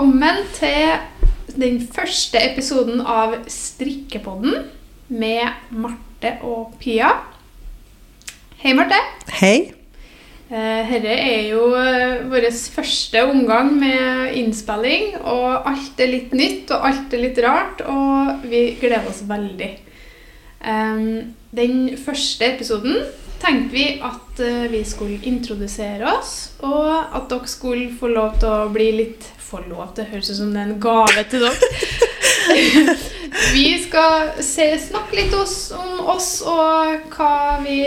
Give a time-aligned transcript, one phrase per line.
[0.00, 4.62] velkommen til den første episoden av Strikkepodden
[5.12, 7.10] med Marte og Pia.
[8.62, 8.96] Hei, Marte.
[9.42, 9.74] Hei.
[10.48, 16.88] Dette er jo eh, vår første omgang med innspilling, og alt er litt nytt og
[16.88, 19.72] alt er litt rart, og vi gleder oss veldig.
[21.60, 23.02] Den første episoden
[23.40, 26.34] tenkte vi at eh, vi skulle introdusere oss,
[26.66, 30.36] og at dere skulle få lov til å bli litt Få lov til, høres ut
[30.38, 31.78] som det er en gave til dere.
[33.56, 37.16] vi skal se, snakke litt oss, om oss og
[37.64, 37.80] vi,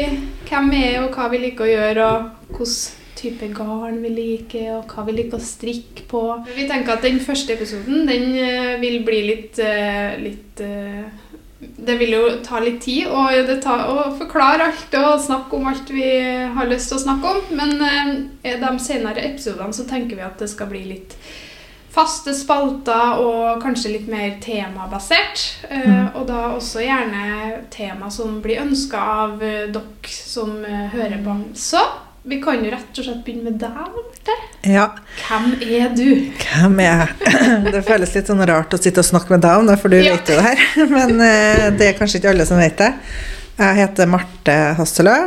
[0.50, 4.74] hvem vi er, og hva vi liker å gjøre, og hvilken type garn vi liker,
[4.82, 6.26] og hva vi liker å strikke på.
[6.52, 10.60] Vi tenker at den første episoden den eh, vil bli litt, eh, litt
[11.78, 15.72] det vil jo ta litt tid å, det ta, å forklare alt og snakke om
[15.72, 16.10] alt vi
[16.56, 17.42] har lyst til å snakke om.
[17.58, 17.74] Men
[18.44, 21.18] eh, de senere episodene så tenker vi at det skal bli litt
[21.94, 25.44] faste spalter og kanskje litt mer temabasert.
[25.70, 31.22] Eh, og da også gjerne tema som blir ønska av eh, dere som eh, hører
[31.26, 31.38] på.
[31.58, 31.82] Så
[32.24, 34.36] vi kan jo rett og slett begynne med deg, Marte.
[34.72, 34.86] Ja,
[35.26, 36.06] Hvem er du?
[36.40, 37.34] hvem er jeg?
[37.74, 39.98] Det føles litt sånn rart å sitte og snakke med deg om det, for du
[40.00, 40.14] Ja.
[40.16, 40.62] vet jo det her.
[40.96, 42.92] Men eh, det er kanskje ikke alle som vet det.
[43.60, 45.18] Jeg heter Marte Hasselø.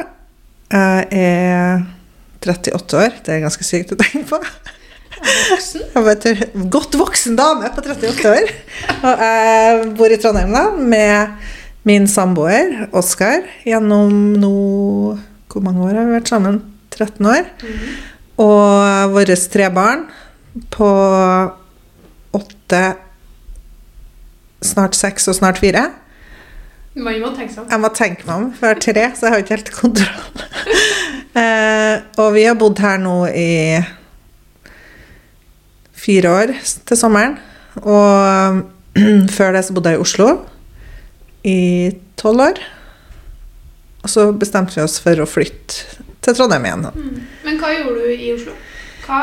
[0.72, 1.84] Jeg er
[2.46, 3.12] 38 år.
[3.26, 4.40] Det er ganske sykt å tenke på.
[5.50, 5.84] Voksen?
[5.94, 6.64] Jeg voksen?
[6.72, 8.50] godt voksen dame på 38 år.
[9.02, 11.52] Og jeg bor i Trondheim da, med
[11.86, 14.10] min samboer Oskar gjennom
[14.42, 14.50] nå
[15.52, 16.58] Hvor mange år har vi vært sammen?
[16.96, 17.50] 13 år.
[18.42, 20.06] Og våre tre barn
[20.72, 20.88] på
[22.36, 22.82] åtte,
[24.64, 25.88] snart seks og snart fire.
[26.96, 27.68] Man må tenke seg om.
[27.72, 30.44] Jeg må tenke meg om, for jeg har tre, så jeg har ikke helt kontroll.
[31.42, 33.50] eh, og vi har bodd her nå i
[36.06, 36.54] fire år
[36.88, 37.36] til sommeren.
[37.84, 38.64] Og
[39.36, 40.30] før det så bodde jeg i Oslo
[41.46, 41.58] i
[42.16, 42.62] tolv år.
[44.06, 46.86] Og så bestemte vi oss for å flytte til Trondheim igjen.
[46.94, 47.20] Mm.
[47.44, 48.54] Men hva gjorde du i Oslo?
[49.06, 49.18] Hva,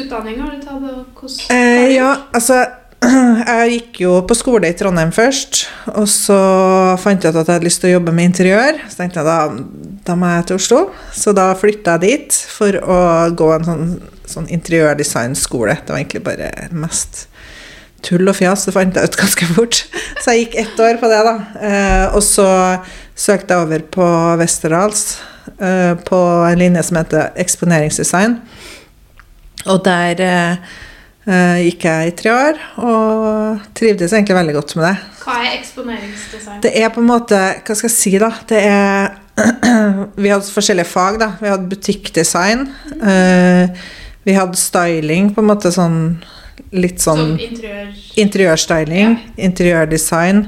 [0.00, 0.84] utdanning har du tatt?
[1.18, 2.62] hvordan- Eh, ja, altså
[3.46, 6.36] Jeg gikk jo på skole i Trondheim først, og så
[7.02, 8.78] fant jeg ut at jeg hadde lyst til å jobbe med interiør.
[8.88, 9.38] Så tenkte jeg da,
[10.06, 10.78] da må jeg til Oslo.
[11.10, 13.00] Så da flytta jeg dit for å
[13.34, 13.90] gå en sånn,
[14.36, 15.80] sånn interiørdesignskole.
[15.82, 17.26] Det var egentlig bare mest
[18.06, 19.82] tull og fjas, det fant jeg ut ganske fort.
[20.22, 21.34] Så jeg gikk ett år på det, da.
[21.58, 22.48] Eh, og så
[23.18, 24.08] søkte jeg over på
[24.40, 25.20] Westerdals,
[25.58, 28.38] eh, på en linje som heter eksponeringsdesign.
[29.70, 34.94] Og der eh, gikk jeg i tre år, og trivdes egentlig veldig godt med det.
[35.22, 36.62] Hva er eksponeringsdesign?
[36.64, 38.32] Det er på en måte Hva skal jeg si, da?
[38.50, 39.18] Det er
[40.22, 41.30] Vi hadde forskjellige fag, da.
[41.40, 42.66] Vi hadde butikkdesign.
[44.22, 45.96] vi hadde styling, på en måte sånn
[46.72, 47.90] litt Som sånn interiør...
[48.22, 49.16] Interiørstyling,
[49.48, 50.44] interiørdesign.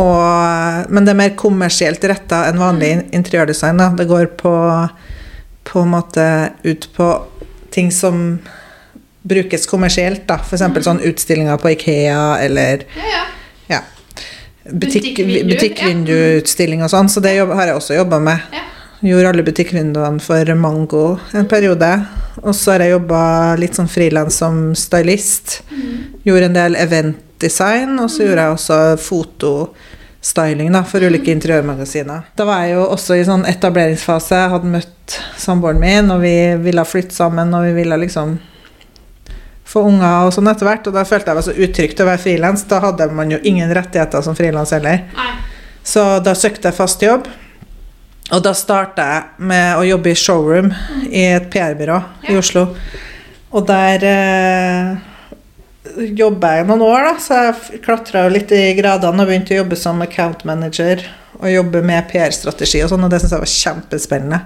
[0.00, 3.04] Og, men det er mer kommersielt retta enn vanlig mm.
[3.18, 3.80] interiørdesign.
[3.80, 3.90] Da.
[3.96, 4.54] Det går på,
[5.70, 6.26] på en måte
[6.64, 7.10] ut på
[7.74, 8.38] ting som
[9.22, 10.26] brukes kommersielt.
[10.28, 10.38] Da.
[10.40, 10.58] F.eks.
[10.60, 13.22] eksempel sånn utstillinger på Ikea eller Ja, ja.
[13.76, 13.82] ja,
[14.70, 17.12] butikk, Butikkvindu, butikkvinduutstilling og sånn.
[17.12, 18.50] Så det har jeg også jobba med.
[18.56, 18.66] ja.
[19.00, 21.88] Gjorde alle butikkvinduene for Mango en periode.
[22.42, 23.22] Og så har jeg jobba
[23.60, 25.62] litt sånn frilans som stylist.
[26.26, 32.28] Gjorde en del eventdesign, og så gjorde jeg også fotostyling da, for ulike interiørmagasiner.
[32.36, 34.36] Da var jeg jo også i sånn etableringsfase.
[34.36, 38.36] Jeg hadde møtt samboeren min, og vi ville flytte sammen, og vi ville liksom
[39.70, 40.88] få unger og sånn etter hvert.
[40.90, 42.68] Og da følte jeg meg så utrygt å være frilans.
[42.68, 45.06] Da hadde man jo ingen rettigheter som frilans heller.
[45.88, 47.30] Så da søkte jeg fast jobb.
[48.30, 50.70] Og da starta jeg med å jobbe i showroom
[51.10, 51.96] i et PR-byrå
[52.30, 52.68] i Oslo.
[53.50, 54.90] Og der eh,
[56.18, 59.78] jobba jeg noen år, da, så jeg klatra litt i gradene og begynte å jobbe
[59.78, 61.02] som account manager
[61.40, 64.40] og jobbe med PR-strategi og sånn, og det syntes jeg var kjempespennende.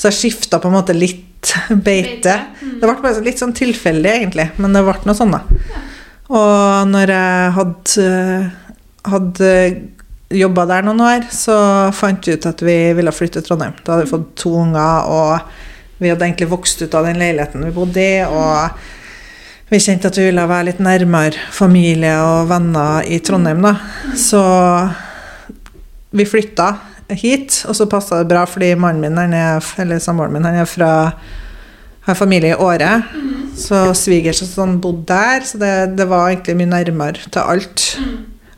[0.00, 1.52] Så jeg skifta på en måte litt
[1.86, 2.38] beite.
[2.58, 2.76] Mm.
[2.80, 5.42] Det ble bare litt sånn tilfeldig, egentlig, men det ble noe sånn, da.
[6.32, 8.06] Og når jeg hadde,
[9.12, 9.50] hadde
[10.36, 11.54] jobba der noen år, så
[11.96, 13.76] fant vi ut at vi ville flytte til Trondheim.
[13.82, 17.64] Da hadde vi fått to unger, og vi hadde egentlig vokst ut av den leiligheten
[17.66, 18.22] vi bodde i.
[18.26, 23.76] Og vi kjente at vi ville være litt nærmere familie og venner i Trondheim, da.
[24.18, 24.42] Så
[26.12, 26.72] vi flytta
[27.16, 30.68] hit, og så passa det bra fordi mannen min, er, eller samboeren min, han er
[30.68, 30.92] fra
[32.02, 32.90] har familie i Åre.
[33.56, 37.84] Så svigers og sånn bodde der, så det, det var egentlig mye nærmere til alt.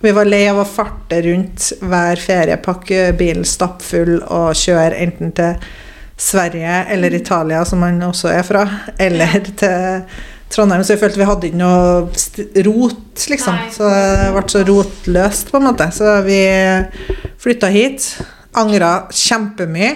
[0.05, 5.31] Vi var lei av å farte rundt hver ferie, pakke bilen stappfull og kjøre enten
[5.33, 5.55] til
[6.21, 8.67] Sverige eller Italia, som han også er fra,
[9.01, 10.05] eller til
[10.53, 13.57] Trondheim, så jeg følte vi hadde ikke noe rot, liksom.
[13.73, 15.89] Så det ble så rotløst, på en måte.
[15.97, 16.43] Så vi
[17.41, 18.11] flytta hit.
[18.61, 19.95] Angra kjempemye.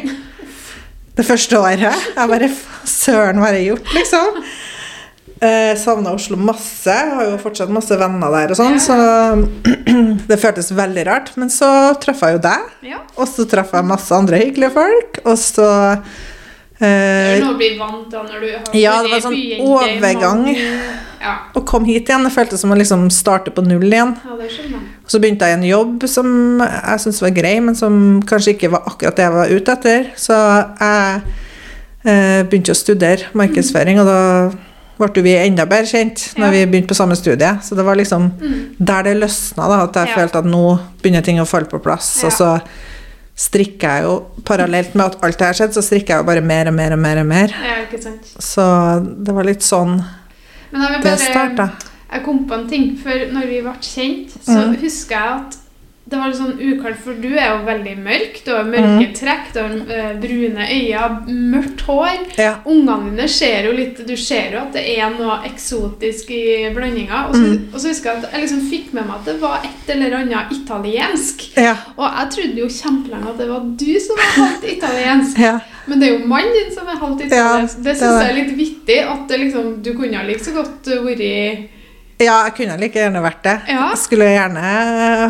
[1.19, 2.09] Det første året.
[2.17, 2.49] Jeg bare
[2.89, 4.41] Søren, hva har jeg gjort, liksom?
[5.41, 6.91] Eh, Savna Oslo masse.
[7.15, 8.97] Har jo fortsatt masse venner der og sånn, så
[10.31, 11.31] det føltes veldig rart.
[11.39, 11.69] Men så
[12.03, 13.03] traff jeg jo deg, Ja.
[13.17, 15.69] og så traff jeg masse andre hyggelige folk, og så
[16.81, 20.45] eh, er noe å bli vant til når du har Ja, det var sånn overgang.
[21.19, 21.33] Ja.
[21.55, 24.15] Å komme hit igjen, det føltes som å liksom starte på null igjen.
[24.23, 24.87] ja, det skjønner jeg.
[25.03, 26.29] Og så begynte jeg i en jobb som
[26.63, 27.97] jeg syntes var grei, men som
[28.27, 30.11] kanskje ikke var akkurat det jeg var ute etter.
[30.19, 31.23] Så jeg
[32.07, 34.21] eh, begynte å studere markedsføring, og da
[34.99, 37.51] ble vi enda bedre kjent når vi begynte på samme studie.
[37.63, 38.77] Så det var liksom Mm.
[38.79, 42.25] der det løsna, da, at jeg følte at nå begynner ting å falle på plass.
[42.25, 42.61] Og så
[43.39, 44.15] strikka jeg jo,
[44.45, 46.93] parallelt med at alt det her skjedde, så strikka jeg jo bare mer og mer
[46.93, 47.19] og mer.
[47.21, 47.49] og mer.
[47.49, 48.01] Ja.
[48.39, 48.65] Så
[49.25, 50.05] det var litt sånn
[50.73, 51.71] Men jeg vil det bare starta.
[52.13, 54.77] Jeg kom på en ting, for når vi ble kjent, så Mm.
[54.81, 55.57] husker jeg at
[56.09, 58.39] det var litt sånn ukaldt, for du er jo veldig mørk.
[58.45, 58.71] Du har Mm.
[58.73, 62.23] mørke trekk, du har eh, brune øyne, mørkt hår.
[62.39, 62.55] Ja.
[62.65, 67.29] Ungene dine ser jo litt Du ser jo at det er noe eksotisk i blandinga.
[67.29, 67.69] Og, så- Mm.
[67.75, 70.17] og så husker jeg at jeg liksom fikk med meg at det var et eller
[70.17, 71.57] annet italiensk.
[71.57, 71.77] Ja.
[71.99, 75.39] Og jeg trodde jo kjempelenge at det var du som var halvt italiensk.
[75.39, 75.61] ja.
[75.87, 77.83] Men det er jo mannen din som er halvt italiensk.
[77.83, 78.99] det syns jeg er litt vittig.
[79.09, 81.69] At liksom, du kunne like så godt vært
[82.19, 83.53] Ja, jeg kunne like gjerne vært det.
[83.71, 83.83] Ja.
[83.95, 84.63] Skulle gjerne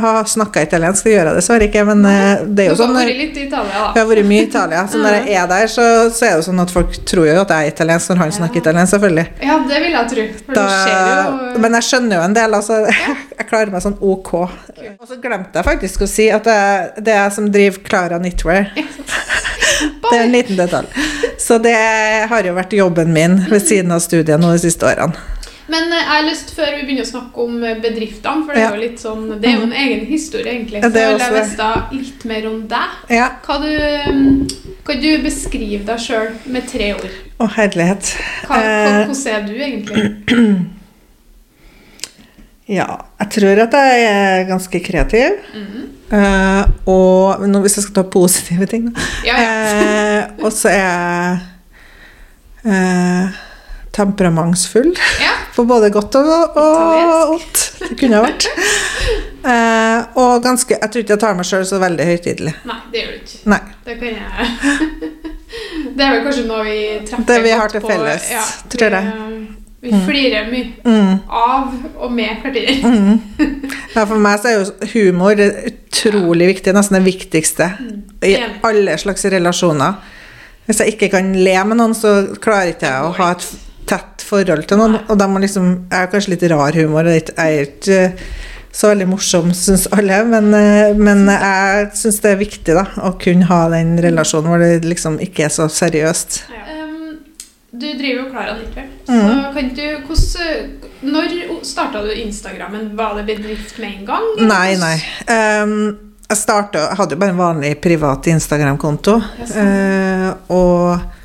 [0.00, 1.82] ha snakka italiensk, det gjør jeg dessverre ikke.
[1.84, 3.90] Men eh, det er jo Du har sånn vært litt i Italia, da.
[3.92, 5.84] jeg har vært mye i Italia, så når jeg er der, så,
[6.16, 8.32] så er det jo sånn at folk tror jo at jeg er italiensk når han
[8.38, 8.62] snakker Ja.
[8.64, 9.26] italiensk, selvfølgelig.
[9.50, 10.26] Ja, det vil jeg tro.
[10.46, 12.80] For Da, det skjer jo men jeg skjønner jo en del, altså.
[13.38, 14.32] Jeg klarer meg sånn ok.
[14.38, 16.58] Og så glemte jeg faktisk å si at det,
[17.04, 18.72] det er jeg som driver Klara Knitwear.
[20.08, 20.88] Det er en liten detalj.
[21.38, 21.74] Så det
[22.30, 25.14] har jo vært jobben min ved siden av studiet nå de siste årene.
[25.68, 28.62] Men eh, jeg har lyst, før vi begynner å snakke om eh, bedriftene, for det
[28.64, 30.80] er jo litt sånn Det er jo en egen historie, egentlig.
[30.82, 32.96] Så jeg vil jeg også vite litt mer om deg.
[33.12, 33.28] Ja.
[33.44, 33.68] Hva du,
[34.14, 37.20] mm, kan du beskrive deg sjøl med tre ord?
[37.38, 38.14] Å, herlighet.
[38.48, 40.08] Hva, Eh, hvordan er du egentlig?
[42.68, 42.84] Ja,
[43.22, 45.38] jeg tror at jeg er ganske kreativ.
[45.56, 45.84] Mhm.
[46.08, 49.06] Eh, og nå, hvis jeg skal ta positive ting, da.
[49.24, 49.52] Ja, ja.
[49.64, 51.38] Eh, og så er jeg
[52.72, 53.38] eh,
[53.92, 54.92] temperamentsfull.
[55.22, 55.34] ja.
[55.58, 57.60] På både godt og, og ondt.
[57.80, 58.44] Det kunne ha vært.
[59.42, 62.52] Eh, og ganske Jeg tror ikke jeg tar meg sjøl så veldig høytidelig.
[62.68, 63.40] Nei, det gjør du ikke.
[63.50, 63.58] Nei.
[63.88, 65.10] Det kan jeg
[65.98, 67.90] Det er vel kanskje noe vi treffer Det vi har godt til på.
[67.90, 69.12] felles, Ja, tror jeg.
[69.82, 71.18] Vi, vi flirer mye Mm.
[71.26, 71.74] av
[72.06, 72.74] og med hverandre.
[72.82, 73.70] Mm.
[73.94, 77.68] Ja, for meg så er jo humor utrolig viktig, nesten det viktigste
[78.26, 78.36] i
[78.66, 79.98] alle slags relasjoner.
[80.68, 83.46] Hvis jeg ikke kan le med noen, så klarer ikke jeg å ha et
[83.88, 84.98] tett forhold til noen.
[85.08, 88.00] Og de må liksom, jeg har kanskje litt rar humor, og jeg er ikke
[88.78, 93.14] så veldig morsom, syns alle, men, eh, men jeg syns det er viktig da, å
[93.20, 96.42] kunne ha den relasjonen hvor det liksom ikke er så seriøst.
[96.52, 96.64] Ja.
[96.84, 97.16] Um,
[97.72, 98.90] du driver jo Klara Knitwear.
[99.08, 99.24] Mm.
[99.24, 100.76] Så kan du hvordan,
[101.08, 101.34] Når
[101.64, 102.88] starta du Instagrammen?
[102.98, 104.24] Var det bedrift med en gang?
[104.50, 104.96] Nei, nei.
[105.30, 105.76] Um,
[106.28, 109.14] jeg startet, jeg hadde jo bare en vanlig privat Instagram-konto.
[109.40, 109.70] Ja, sånn.
[109.72, 111.17] uh, og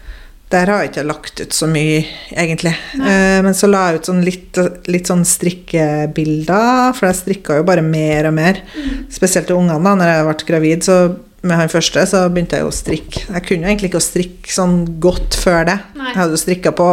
[0.53, 2.74] der har jeg ikke lagt ut så mye, egentlig.
[3.00, 4.60] Eh, men så la jeg ut sånn litt,
[4.91, 8.62] litt sånn strikkebilder, for jeg strikka jo bare mer og mer.
[8.77, 9.05] Mm.
[9.13, 9.81] Spesielt til ungene.
[9.81, 10.98] da, når jeg ble gravid så
[11.43, 13.25] med han første, så begynte jeg å strikke.
[13.27, 15.77] Jeg kunne jo egentlig ikke å strikke sånn godt før det.
[15.98, 16.12] Nei.
[16.12, 16.89] Jeg hadde jo strikka på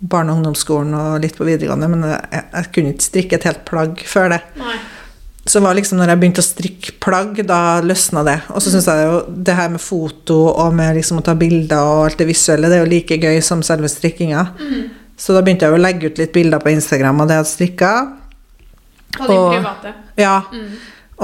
[0.00, 3.64] barne- og ungdomsskolen og litt på videregående, men jeg, jeg kunne ikke strikke et helt
[3.68, 4.40] plagg før det.
[4.60, 4.78] Nei.
[5.46, 8.40] Så var liksom når jeg begynte å strikke plagg, da løsna det.
[8.50, 11.78] Og så syns jeg jo det her med foto og med liksom å ta bilder
[11.78, 14.42] og alt det visuelle, det er jo like gøy som selve strikkinga.
[14.58, 14.88] Mm.
[15.16, 17.52] Så da begynte jeg å legge ut litt bilder på Instagram av det jeg hadde
[17.54, 17.92] strikka.
[19.16, 19.94] På din Og- private.
[20.18, 20.42] Ja.
[20.52, 20.72] Mm.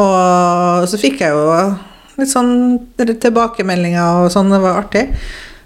[0.03, 1.77] Og så fikk jeg jo
[2.17, 2.55] litt sånn
[2.97, 5.09] tilbakemeldinger og sånn, det var artig.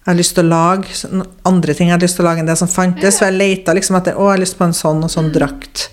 [0.00, 1.22] jeg har lyst til å lage.
[1.48, 3.18] Andre ting jeg hadde lyst til å lage enn det som fantes.
[3.20, 5.90] For jeg leita liksom etter Å, jeg har lyst på en sånn og sånn drakt.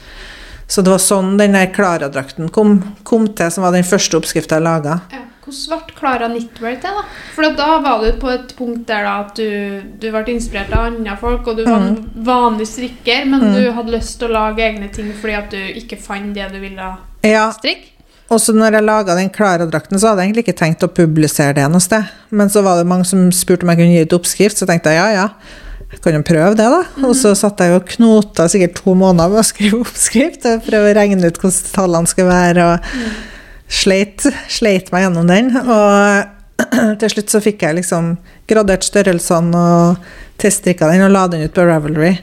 [0.68, 4.60] Så det var sånn den der Klara-drakten kom, kom til, som var den første oppskrifta
[4.60, 5.00] jeg laga.
[5.14, 5.24] Ja.
[5.48, 7.04] Hvordan ble Klara knitwear til, da?
[7.32, 10.90] For da var du på et punkt der da at du, du ble inspirert av
[10.90, 14.66] andre folk, og du var en vanlig strikker, men du hadde lyst til å lage
[14.66, 16.90] egne ting fordi at du ikke fant det du ville
[17.24, 17.94] Ja, strikke?
[18.28, 21.56] Og så når jeg laga den Klara-drakten, så hadde jeg egentlig ikke tenkt å publisere
[21.56, 22.10] det noe sted.
[22.30, 24.92] Men så var det mange som spurte om jeg kunne gi ut oppskrift, så tenkte
[24.92, 25.64] jeg ja, ja.
[25.88, 26.82] Jeg kan jo prøve det, da.
[27.08, 30.92] Og så satt jeg og knota sikkert to måneder med å skrive oppskrift og prøve
[30.92, 32.68] å regne ut hvordan tallene skulle være.
[32.68, 33.36] og
[33.68, 35.52] sleit, sleit meg gjennom den.
[35.64, 36.58] Og
[37.02, 38.16] til slutt så fikk jeg liksom
[38.50, 40.10] gradert størrelsene og
[40.42, 42.16] teststrikka den og la den ut på Ravelry.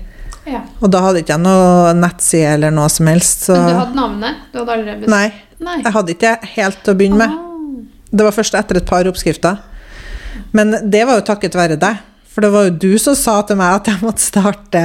[0.44, 0.60] Ja.
[0.84, 3.46] Og da hadde ikke jeg noe nettside eller noe som helst.
[3.46, 4.42] Så Men du hadde navnet?
[4.52, 5.28] Du hadde allerede bestemt nei,
[5.62, 5.78] Nei.
[5.82, 7.30] jeg hadde ikke helt til å begynne med.
[7.30, 8.10] Ah.
[8.14, 9.60] Det var først etter et par oppskrifter.
[10.54, 12.02] Men det var jo takket være deg.
[12.34, 14.82] For det var jo du som sa til meg at jeg måtte starte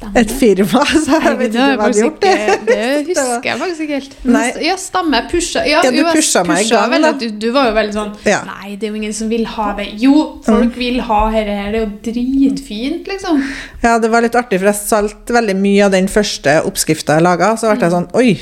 [0.00, 0.16] Stemmer.
[0.22, 0.82] et firma.
[1.04, 2.30] Så jeg Nei, vet det ikke hva hadde gjort det.
[2.32, 4.14] ikke- Det husker jeg faktisk ikke helt.
[4.24, 4.44] Nei.
[4.64, 5.26] Ja, stemmer.
[5.30, 5.64] Pusha.
[5.68, 7.10] Ja, Ja, du jo, pusha meg i gang, veldig.
[7.10, 7.12] da.
[7.20, 8.40] Du, du var jo veldig sånn Ja.
[8.48, 9.86] Nei, det er jo ingen som vil ha det.
[10.00, 10.14] Jo,
[10.46, 11.70] folk vil ha dette her.
[11.74, 13.42] Det er jo dritfint, liksom.
[13.82, 17.24] Ja, det var litt artig, for jeg solgte veldig mye av den første oppskrifta jeg
[17.26, 17.52] laga.
[17.60, 18.32] Så ble jeg sånn Oi,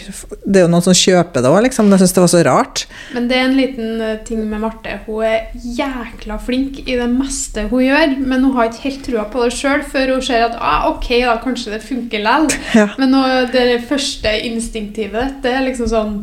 [0.46, 1.90] det er jo noen som kjøper det òg, liksom.
[1.92, 2.84] Jeg syns det var så rart.
[3.14, 4.98] Men det er en liten eh, ting med Marte.
[5.06, 9.26] Hun er jækla flink i det meste hun gjør, men hun har ikke helt trua
[9.32, 12.50] på det sjøl før hun ser at ah, ok, da kanskje det funker likevel.
[12.78, 12.88] Ja.
[13.00, 16.18] Men nå, det første instinktivet, det er liksom sånn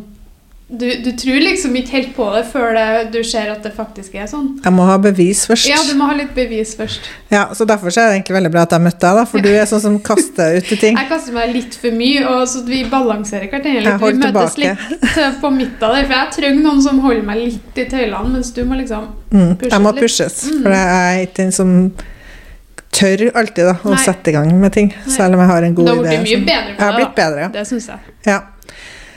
[0.67, 4.15] du, du tror liksom ikke helt på det før det, du ser at det faktisk
[4.17, 4.47] er sånn.
[4.63, 5.67] Jeg må ha bevis først.
[5.69, 7.05] Ja, du må ha litt bevis først.
[7.29, 9.45] Ja, så Derfor så er det egentlig veldig bra at jeg møtte deg, da, for
[9.45, 10.97] du er sånn som kaster ut ting.
[11.01, 14.01] Jeg kaster meg litt for mye, og så vi balanserer hverandre litt.
[14.01, 14.89] Vi møtes tilbake.
[15.21, 18.51] litt på midten der, for jeg trenger noen som holder meg litt i tøylene, mens
[18.55, 20.61] du må liksom Mm, jeg må pushes, litt.
[20.63, 21.71] for jeg er ikke den som
[22.95, 24.01] tør alltid da, å Nei.
[24.03, 26.17] sette i gang med ting, selv om jeg har en god Du har idé.
[26.23, 27.53] blitt mye bedre på det, blitt bedre, ja.
[27.59, 28.13] Det syns jeg.
[28.31, 28.41] ja.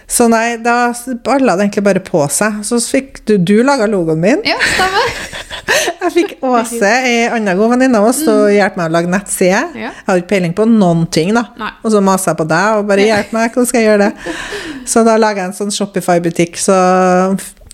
[0.08, 0.94] Så nei, da
[1.24, 2.62] balla det egentlig bare på seg.
[2.64, 4.38] Så fikk du Du laga logoen min.
[4.48, 5.10] Ja, stemmer.
[6.00, 9.10] Jeg fikk Åse, ei anna god venninne av oss, til å hjelpe meg å lage
[9.12, 9.58] nettside.
[9.74, 9.76] Mm.
[9.82, 9.90] Ja.
[9.90, 11.42] Jeg hadde ikke peiling på noen ting, da.
[11.60, 11.68] Nei.
[11.84, 14.38] Og så masa jeg på deg og bare 'hjelp meg, hvordan skal jeg gjøre det?'
[14.94, 16.78] Så da laga jeg en sånn Shopify-butikk, så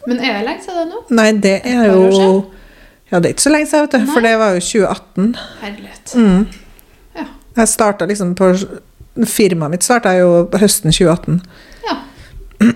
[0.08, 1.04] Men er det lenge siden nå?
[1.14, 2.50] Nei, det er jo?
[3.12, 4.12] Ja, det er ikke så lenge siden, vet du.
[4.12, 5.36] For det var jo 2018.
[5.60, 6.14] Herlighet.
[6.16, 6.46] Mm.
[7.20, 7.26] Ja.
[7.60, 8.48] Jeg starta liksom på
[9.30, 11.40] Firmaet mitt starta jo høsten 2018.
[11.88, 11.98] ja.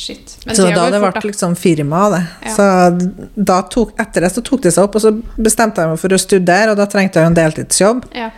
[0.00, 0.38] Shit.
[0.46, 2.20] Men så da det fort, ble liksom firma av det.
[2.46, 2.52] Ja.
[2.56, 2.66] Så
[3.36, 6.14] da tok, etter det så tok det seg opp, og så bestemte jeg meg for
[6.16, 8.06] å studere, og da trengte jeg jo en deltidsjobb.
[8.16, 8.30] Ja.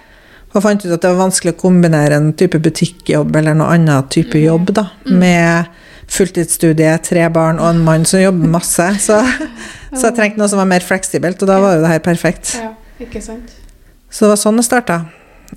[0.52, 4.08] Og fant ut at det var vanskelig å kombinere en type butikkjobb eller noe annen
[4.12, 4.42] type Mm.
[4.44, 5.70] jobb da, med
[6.12, 8.86] fulltidsstudie, tre barn og en mann som jobber masse.
[9.02, 9.18] Så,
[9.96, 12.56] så jeg trengte noe som var mer fleksibelt, og da var jo det her perfekt.
[12.60, 13.58] ja, ikke sant.
[14.12, 14.98] Så det var sånn det starta,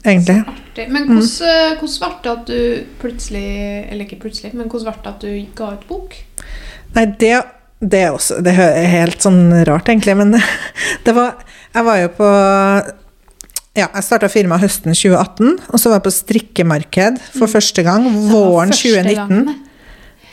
[0.03, 0.37] egentlig.
[0.87, 2.59] Men hvordan, eh, hvordan ble det at du
[3.01, 3.47] plutselig
[3.91, 6.15] Eller ikke plutselig, men hvordan ble det at du ga ut bok?
[6.95, 7.33] Nei, det,
[7.83, 10.35] det er også Det er helt sånn rart, egentlig, men
[11.05, 11.41] det var
[11.75, 12.29] Jeg var jo på
[13.75, 18.05] ja, jeg starta firmaet høsten 2018, og så var jeg på strikkemarked for første gang
[18.05, 18.13] Mm.
[18.15, 19.65] Det var våren første 2019.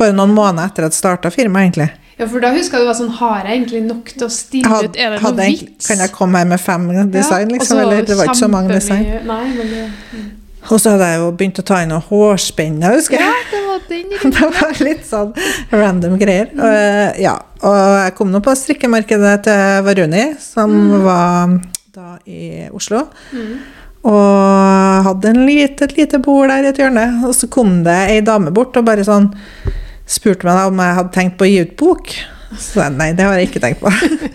[0.02, 1.90] Bare noen måneder etter at jeg starta firmaet, egentlig.
[2.18, 4.68] Ja, for da husker jeg du var sånn Har jeg egentlig nok til å stille
[4.68, 4.98] had, ut?
[5.00, 5.88] Er det noe vits?
[5.88, 7.80] Kan jeg komme her med fem design, Ja, liksom?
[7.82, 9.08] Eller det var ikke så mange design.
[9.26, 10.30] Nei, men det, mm.
[10.70, 13.26] Og så hadde jeg jo begynt å ta inn noen hårspenner, husker jeg.
[13.26, 15.32] Ja, det var den Det var litt sånn
[15.74, 16.52] random greier.
[16.54, 17.34] Og, eh, ja,
[17.66, 21.56] og jeg kom nå på strikkemarkedet til Varuni, som var
[21.92, 23.08] da i Oslo.
[23.34, 23.54] Mm.
[24.12, 27.06] Og hadde en lite, et lite bord der i et hjørne.
[27.26, 29.32] Og så kom det ei dame bort og bare sånn
[30.06, 32.14] spurte meg om jeg hadde tenkt på å gi ut bok.
[32.60, 33.88] Så jeg nei, det har jeg ikke tenkt på.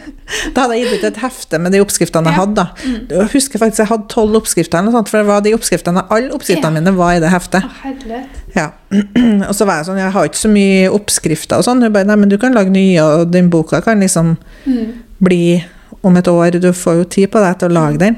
[0.56, 2.64] da hadde jeg gitt ut et hefte med de oppskriftene jeg hadde.
[2.64, 2.94] da.
[3.14, 6.02] Jeg husker faktisk jeg hadde tolv oppskrifter, eller noe sånt, for det var de oppskriftene,
[6.10, 7.68] alle oppskriftene mine var i det heftet.
[8.58, 8.72] Ja.
[9.50, 11.84] Og så var jeg sånn, jeg har ikke så mye oppskrifter og sånn.
[11.86, 14.34] Hun bare, nei, men du kan lage nye, og den boka kan liksom
[14.66, 14.88] Mm.
[15.24, 15.64] bli
[16.04, 16.58] om et år.
[16.62, 18.18] Du får jo tid på deg til å lage den.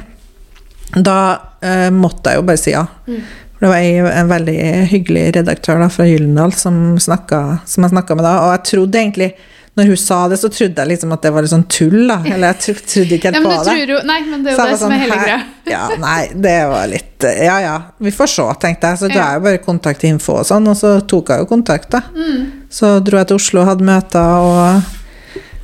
[0.96, 1.18] Da
[1.62, 2.86] eh, måtte jeg jo bare si ja.
[3.06, 3.20] Mm.
[3.60, 8.16] Det var ei, en veldig hyggelig redaktør da, fra Gyllendal som, snakket, som jeg snakka
[8.16, 8.36] med da.
[8.46, 9.28] Og jeg trodde egentlig,
[9.76, 12.18] når hun sa det, så trodde jeg liksom at det var litt sånn tull, da.
[12.26, 13.74] Eller jeg tro- trodde ikke Ja, helt du på det.
[13.76, 15.40] tror jo Nei, men det er jo jeg det som er sånn, hele greia.
[15.70, 19.02] Ja, nei, det var litt Ja ja, vi får se, tenkte jeg.
[19.04, 19.28] Så da Ja.
[19.36, 22.02] jo bare kontaktinfo og sånn, og så tok jeg jo kontakt, da.
[22.16, 22.46] Mm.
[22.72, 24.96] Så dro jeg til Oslo og hadde møter, og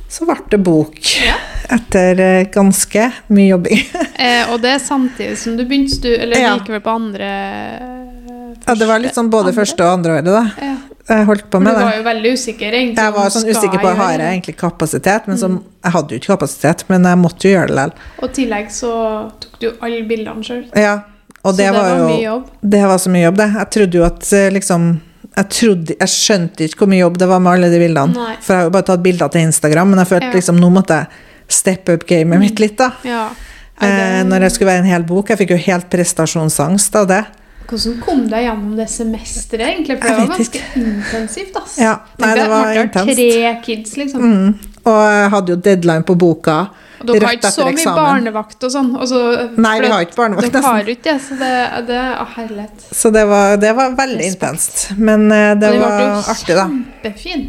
[0.08, 0.98] så ble det bok.
[1.26, 1.34] Ja.
[1.76, 3.80] Etter eh, ganske mye jobbing.
[4.16, 6.06] Eh, og det er samtidig som du begynte stu...
[6.14, 6.54] Eller Ja.
[6.56, 7.26] likevel på andre
[8.66, 9.56] Ja, det var litt sånn både andre.
[9.60, 10.44] første og andre året, da.
[10.62, 10.76] Ja.
[11.06, 11.78] Jeg holdt på med det.
[11.78, 13.02] du var jo veldig usikker, egentlig.
[13.04, 14.30] Jeg var sånn usikker på har jeg det.
[14.32, 17.76] egentlig kapasitet, men som, jeg hadde jo ikke kapasitet, men jeg måtte jo gjøre det
[17.76, 17.92] likevel.
[18.22, 18.94] Og i tillegg så
[19.44, 20.64] tok du alle bildene sjøl.
[20.74, 20.96] Ja,
[21.44, 22.48] og Så det, var jo mye jobb.
[22.74, 23.48] Det var så mye jobb, det.
[23.60, 24.88] Jeg trodde jo at eh, liksom
[25.36, 28.14] jeg, trodde, jeg skjønte ikke hvor mye jobb det var med alle de bildene.
[28.16, 28.36] Nei.
[28.40, 30.36] For jeg har jo bare tatt bilder til Instagram, men jeg følte Ja.
[30.38, 31.06] liksom nå måtte jeg
[31.48, 32.92] steppe up gamet mitt litt, da.
[33.04, 33.26] Ja.
[33.80, 35.28] Eh, når jeg skulle være en hel bok.
[35.28, 37.24] Jeg fikk jo helt prestasjonsangst av det.
[37.66, 39.98] Hvordan kom du deg gjennom det semesteret, egentlig?
[40.00, 41.76] For det var ganske intensivt, ass.
[41.82, 43.16] Ja, nei, det var har intenst.
[43.18, 44.22] tre kids, liksom.
[44.22, 44.58] Mm.
[44.86, 46.58] Og jeg hadde jo deadline på boka
[47.00, 47.98] Og dere har ikke så mye eksamen.
[48.00, 48.90] barnevakt og sånn.
[48.96, 50.64] og Nei, vi har ikke barnevakt, nesten.
[50.64, 51.52] har ikke det, så det,
[51.90, 52.68] det Å.
[53.02, 54.42] Så det var, det var veldig Respekt.
[54.42, 54.86] intenst.
[54.96, 56.00] Men uh, det Og var
[56.32, 56.66] artig, da.
[56.70, 57.44] Kjempefin.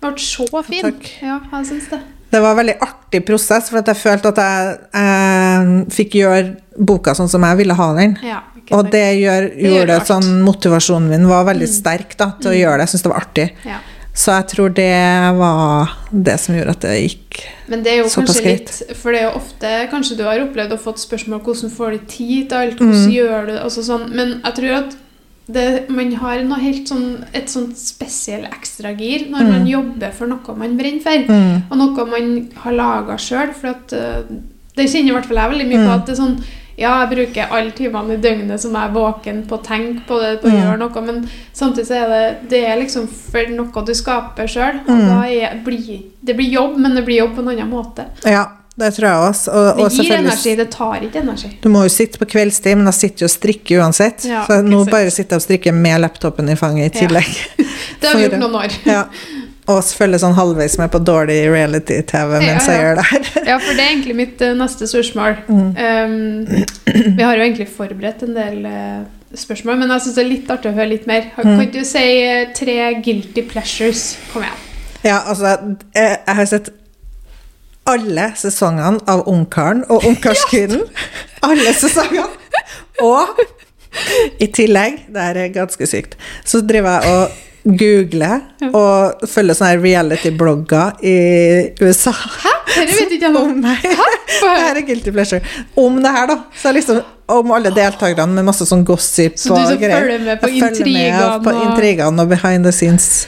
[0.00, 0.86] Den ble så fin.
[0.88, 1.10] Takk.
[1.20, 2.00] Ja, jeg syns det.
[2.30, 6.42] Det var en veldig artig prosess, for jeg følte at jeg, eh, fikk gjøre
[6.78, 8.12] boka sånn som jeg ville ha den.
[8.22, 8.38] Ja,
[8.70, 9.96] Og det gjør, gjorde det.
[9.98, 10.06] Mm.
[10.06, 12.86] sånn Motivasjonen min var veldig sterk da, til å gjøre det.
[12.86, 13.48] Jeg syns det var artig.
[13.66, 13.80] ja.
[14.20, 14.90] Så jeg tror det
[15.38, 17.38] var det som gjorde at det gikk
[17.72, 20.74] Men det er jo kanskje litt For det er jo ofte Kanskje du har opplevd
[20.76, 23.14] og fått spørsmål hvordan får du tid til alt, hvordan Mm.
[23.14, 24.04] gjør du altså sånn.
[24.12, 24.96] Men jeg tror at
[25.50, 30.54] det, man har noe helt sånn, et sånt spesiell ekstragir når man jobber for noe
[30.60, 31.24] man brenner for.
[31.26, 31.62] mm.
[31.70, 32.28] Og noe man
[32.62, 33.50] har laga sjøl.
[33.56, 34.20] For at eh,
[34.76, 35.88] det kjenner i hvert fall jeg veldig mye på.
[35.88, 35.94] Mm.
[35.96, 36.36] at det er sånn
[36.80, 40.20] ja, jeg bruker alle timene i døgnet som jeg er våken på å tenke på
[40.22, 40.60] det, på å Mm.
[40.62, 41.18] gjøre noe, men
[41.54, 44.80] samtidig så er det, det er liksom for noe du skaper sjøl.
[44.86, 45.04] Mm.
[45.08, 48.04] da blir det blir jobb, men det blir jobb på en annen måte.
[48.24, 48.46] Ja,
[48.78, 49.52] det tror jeg også.
[49.52, 51.50] Og, Det gir energi, det tar ikke energi.
[51.62, 54.24] Du må jo sitte på kveldstid, men jeg sitter jo og strikker uansett.
[54.24, 57.08] Ja, så nå bare sitter jeg og strikker med laptopen i fanget i Ja.
[58.00, 58.72] Det har vi gjort noen år.
[58.86, 59.04] Ja.
[59.70, 63.28] Og følger sånn halvveis med på dårlig reality-TV mens Ja, jeg gjør det her.
[63.52, 65.36] Ja, for det er egentlig mitt uh, neste spørsmål.
[65.48, 65.70] Mm.
[65.76, 66.66] Um,
[67.16, 69.04] vi har jo egentlig forberedt en del uh,
[69.36, 71.28] spørsmål, men jeg syns det er litt artig å høre litt mer.
[71.36, 71.60] Kan Mm.
[71.66, 74.04] ikke du si uh, tre guilty pleasures?
[74.32, 74.66] Kom igjen.
[75.04, 75.54] Ja, altså,
[75.94, 76.72] jeg, jeg har sett
[77.90, 80.82] alle sesongene av Ungkaren og Ungkarskvinnen.
[81.48, 82.28] Alle sesongene.
[83.00, 83.38] Og
[84.38, 88.40] i tillegg, det er ganske sykt, så driver jeg og googler
[88.72, 91.16] og følger sånne reality-blogger i
[91.84, 92.12] USA.
[92.12, 92.54] Hæ?
[92.70, 95.40] Dette vet ikke jeg noe Om her er guilty pleasure.
[95.76, 96.36] Om det her, da.
[96.56, 100.00] Så liksom om alle deltakerne med masse sånn gossip Så du og så greier.
[100.02, 103.26] følger med på intrigene på og- og behind the scenes.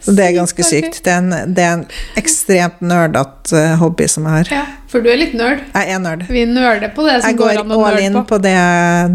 [0.00, 1.84] Så det er ganske Sykt Det er en, det er en
[2.16, 4.50] ekstremt nerdete eh, hobby som jeg har.
[4.50, 5.60] Ja, for du er litt nerd.
[5.74, 6.24] Jeg er nerd.
[6.28, 8.24] Vi nerder på det som Jeg går går an å all in på.
[8.34, 8.56] på det,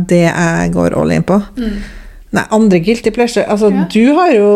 [0.10, 1.42] det jeg går all in på.
[1.58, 1.78] Mm.
[2.36, 3.86] Nei, andre guilty pleasure Altså, Ja.
[3.94, 4.48] du har jo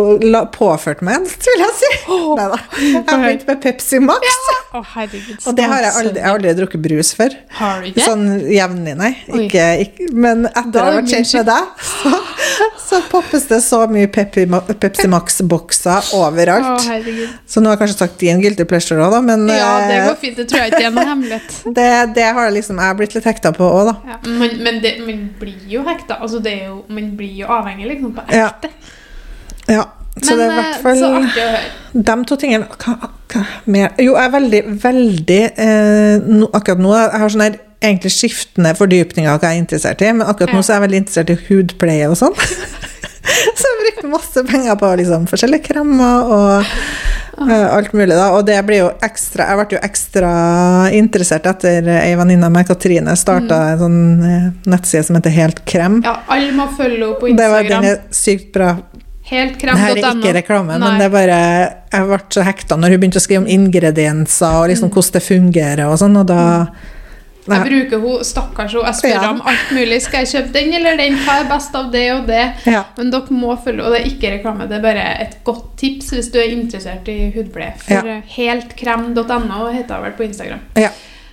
[0.56, 1.92] påført meg en, vil jeg si.
[2.10, 2.58] Neida.
[2.82, 4.40] Jeg har begynt med Pepsi Max.
[4.74, 5.38] Å, herregud.
[5.48, 7.36] Og det har jeg aldri, jeg har aldri drukket brus før.
[7.60, 8.04] Har du ikke?
[8.06, 9.12] Sånn jevnlig, nei.
[9.46, 12.12] Ikke, ikke, men etter å ha vært kjent med deg, så,
[12.90, 14.46] så poppes det så mye Pepsi,
[14.80, 16.86] Pepsi Max-bokser overalt.
[16.86, 20.00] Å, Så nå har jeg kanskje sagt din guilty pleasure òg, da, men Ja, det
[20.00, 20.40] eh, går fint.
[20.40, 21.60] Det tror jeg ikke er noe hemmelighet.
[21.80, 23.96] det, det har liksom jeg blitt litt hekta på òg, da.
[24.16, 26.20] Ja, men men det, man blir jo hekta.
[26.20, 28.52] Altså, det er jo, man blir jo avhengig, liksom, på Ja.
[28.52, 28.74] ekte.
[29.70, 29.86] Ja.
[30.20, 31.60] Så Men det er i eh, hvert fall å høre.
[31.94, 32.96] De to tingene hva,
[33.32, 37.58] hva mer Jo, jeg er veldig, veldig eh, no, Akkurat nå jeg har sånn her
[37.80, 41.02] egentlig skiftende fordypninger hva jeg er interessert i, men akkurat nå så er jeg veldig
[41.04, 42.36] interessert i hudpleie og sånn.
[43.60, 46.52] så jeg bruker masse penger på liksom, forskjellige kremer og
[47.40, 48.12] uh, alt mulig.
[48.16, 50.32] da, Og det blir jo ekstra Jeg ble jo ekstra
[50.98, 55.64] interessert etter ei venninne av meg, Katrine, starta en sånn eh, nettside som heter Helt
[55.70, 56.02] krem.
[56.04, 57.40] Ja, alle må følge henne på Instagram.
[57.40, 58.74] Det var, den er sykt bra.
[59.30, 60.88] Helt Det her er ikke reklame, Nei.
[60.88, 61.42] men det er bare
[61.94, 64.72] Jeg ble så hekta når hun begynte å skrive om ingredienser og Mm.
[64.74, 66.42] liksom hvordan det fungerer og sånn, og da
[67.56, 69.30] Jeg bruker hun, stakkars hun, Jeg spør Ja.
[69.30, 70.02] om alt mulig.
[70.02, 71.16] Skal jeg kjøpe den eller den?
[71.26, 72.46] Hva er best av det og det?
[72.66, 72.84] Ja.
[72.98, 76.10] Men dere må følge, og det er ikke reklame, det er bare et godt tips
[76.14, 77.74] hvis du er interessert i hudpleie.
[77.80, 78.22] For Ja.
[78.38, 80.60] heltkrem.no heter hun vel på Instagram.
[80.76, 80.90] Ja.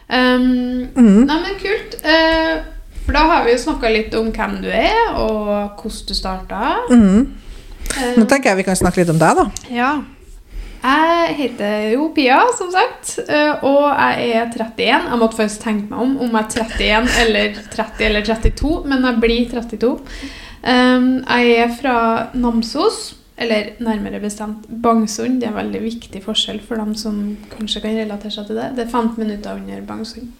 [0.08, 1.26] Um, Mm.
[1.26, 1.96] Nei, men kult.
[2.04, 2.62] Uh,
[3.04, 6.76] for da har vi jo snakka litt om hvem du er, og hvordan du starta.
[6.90, 7.26] Mm.
[7.96, 9.50] Eh, Nå tenker jeg vi kan snakke litt om deg, da.
[9.70, 9.90] ja.
[10.82, 14.82] Jeg heter jo Pia, som sagt, eh, og jeg er 31.
[15.10, 19.06] Jeg måtte faktisk tenke meg om om jeg er 31 eller 30 eller 32, men
[19.08, 19.92] jeg blir 32.
[20.66, 25.40] Um, jeg er fra Namsos, Eller nærmere bestemt Bangsund.
[25.40, 28.70] Det er en veldig viktig forskjell for dem som kanskje kan relatere seg til det.
[28.78, 30.30] Det er 15 minutter under Bangsund.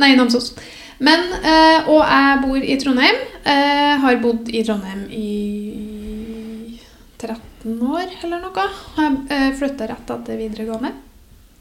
[0.00, 0.54] Nei, Namsos.
[0.98, 3.20] Men, eh, Og jeg bor i Trondheim.
[3.44, 5.89] Jeg har bodd i Trondheim i
[7.62, 8.62] 13 år eller noe.
[8.96, 10.92] Jeg eh, flytta rett etter videregående.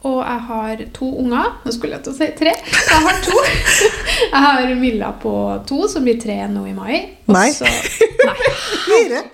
[0.08, 1.46] Og jeg har to unger.
[1.66, 2.54] Nå skulle jeg til å si tre.
[2.56, 3.36] Jeg har to.
[4.20, 5.32] Jeg har Milla på
[5.68, 6.96] to, som blir tre nå i mai.
[7.28, 7.72] Også, Nei.
[8.28, 8.38] nei.
[8.86, 9.22] Fire.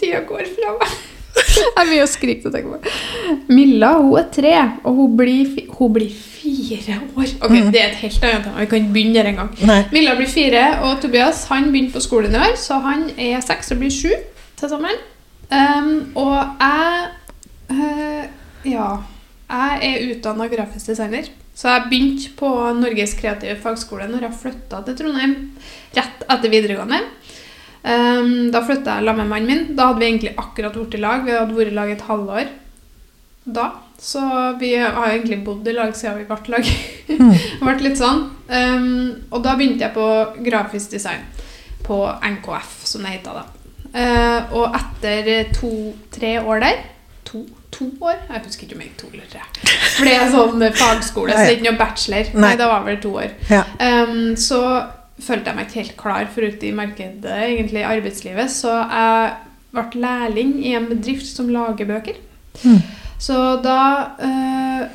[0.00, 0.88] Tida går fra meg.
[1.36, 3.40] Jeg er mye å skrike til å tenke på.
[3.52, 4.52] Milla hun er tre,
[4.88, 7.32] og hun blir, fi- hun blir fire år.
[7.42, 7.70] Ok, Mm.
[7.74, 8.60] Det er et helt annet tema.
[8.62, 9.50] Vi kan ikke begynne der engang.
[9.68, 9.80] Nei.
[9.92, 13.70] Milla blir fire, og Tobias han begynte på skolen i år, så han er seks
[13.74, 14.12] og blir sju
[14.56, 14.96] til sammen.
[15.50, 17.08] Um, og jeg
[17.70, 18.24] uh,
[18.66, 18.88] Ja.
[19.46, 21.28] Jeg er utdanna grafisk designer.
[21.56, 22.48] Så jeg begynte på
[22.80, 25.36] Norges kreative fagskole når jeg flytta til Trondheim
[25.96, 26.98] rett etter videregående.
[27.86, 29.66] Um, da flytta jeg sammen med mannen min.
[29.78, 31.26] Da hadde vi egentlig akkurat vært i lag.
[31.26, 32.48] Vi hadde vært i lag et halvår
[33.46, 33.66] da.
[33.98, 34.20] Så
[34.60, 36.72] vi har egentlig bodd i lag siden vi ble lag.
[37.08, 37.30] Mm.
[37.30, 38.26] Det ble litt sånn.
[38.50, 38.88] Um,
[39.30, 40.08] og da begynte jeg på
[40.46, 41.22] grafisk design
[41.86, 43.46] på NKF, som det heter da.
[43.96, 46.82] Uh, og etter to-tre år der
[47.24, 48.18] to, to år?
[48.28, 49.46] Jeg husker ikke om jeg gikk to eller tre.
[49.94, 52.30] For det er sånn fagskole, så det er ikke noe bachelor.
[52.42, 53.32] Nei, da var vel to år.
[53.48, 53.62] Ja.
[53.80, 54.60] Um, så
[55.22, 58.52] følte jeg meg ikke helt klar for ute i markedet, egentlig i arbeidslivet.
[58.52, 59.32] Så jeg
[59.76, 62.18] ble lærling i en bedrift som lager bøker.
[62.64, 62.82] Mm.
[63.18, 63.80] Så da
[64.20, 64.86] eh,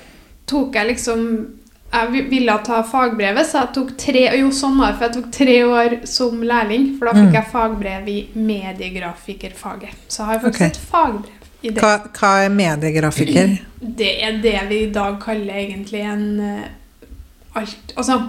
[0.50, 1.26] tok jeg liksom
[1.92, 5.32] Jeg ville ta fagbrevet, så jeg tok tre Jo, sånn var det, for jeg tok
[5.36, 6.86] tre år som lærling.
[6.98, 7.36] For da fikk Mm.
[7.36, 9.98] jeg fagbrev i mediegrafikerfaget.
[10.08, 10.68] Så jeg har faktisk okay.
[10.68, 11.82] et fagbrev i det.
[11.84, 13.58] Hva, hva er mediegrafiker?
[13.82, 16.70] Det er det vi i dag kaller egentlig en eh,
[17.60, 18.22] alt Altså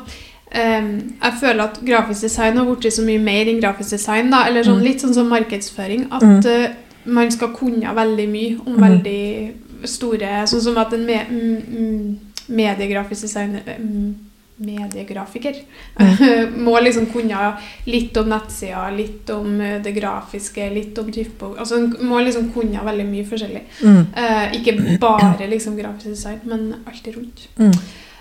[0.55, 4.31] ehm, jeg føler at grafisk design har blitt så mye mer enn grafisk design.
[4.31, 4.85] Da, eller sånn, Mm.
[4.85, 6.07] litt sånn som markedsføring.
[6.12, 6.47] At Mm.
[6.47, 6.69] uh,
[7.05, 8.83] man skal kunne veldig mye om Mm.
[8.88, 9.53] veldig
[9.85, 14.15] store Sånn som at en me, mm, mm, mediegrafisk designer mm,
[14.62, 15.55] Mediegrafiker
[16.67, 21.81] må liksom kunne litt om nettsider, litt om eh, det grafiske, litt om typebok Altså
[22.01, 23.62] må liksom kunne veldig mye forskjellig.
[23.83, 24.07] Mm.
[24.15, 27.49] Eh, ikke bare liksom grafisk design, men alt rundt.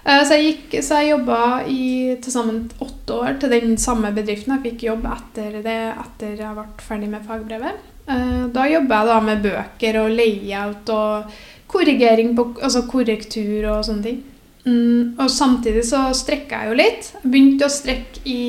[0.04, 4.56] Eh, så jeg, gikk, jeg jobba i til sammen åtte år til den samme bedriften.
[4.58, 7.88] Jeg fikk jobb etter det, etter jeg ble ferdig med fagbrevet.
[8.10, 11.40] Eh, da jobba jeg da med bøker og layout og
[11.72, 14.22] korrigering på Altså korrektur og sånne ting.
[14.66, 17.12] Mm, og samtidig så strekka jeg jo litt.
[17.22, 18.42] Jeg begynte å strekke i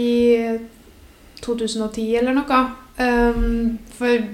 [1.45, 2.63] 2010 eller noe.
[3.01, 4.27] Um, for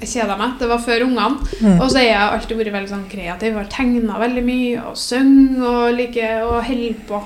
[0.00, 0.54] jeg kjeda meg.
[0.60, 1.40] Det var før ungene.
[1.62, 1.80] Mm.
[1.80, 3.56] Og så er jeg alltid vært veldig sånn kreativ.
[3.58, 7.20] Har tegna veldig mye og sunget og liker å holde på.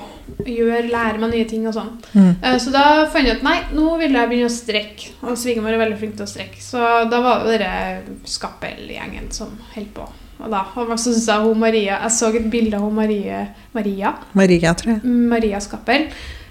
[0.47, 1.91] Gjøre, lære meg nye ting og sånn.
[2.15, 2.31] Mm.
[2.41, 5.11] Eh, Så da fant jeg ut nei, nå ville jeg begynne å strekke.
[5.27, 6.61] Og svigermor er veldig flink til å strekke.
[6.63, 6.81] Så
[7.11, 10.07] da var det denne Skappel-gjengen som holdt på.
[10.43, 13.43] Og da og så synes jeg hun Maria Jeg så et bilde av hun Marie,
[13.75, 15.03] Maria Maria, tror jeg.
[15.05, 16.07] Maria Skappel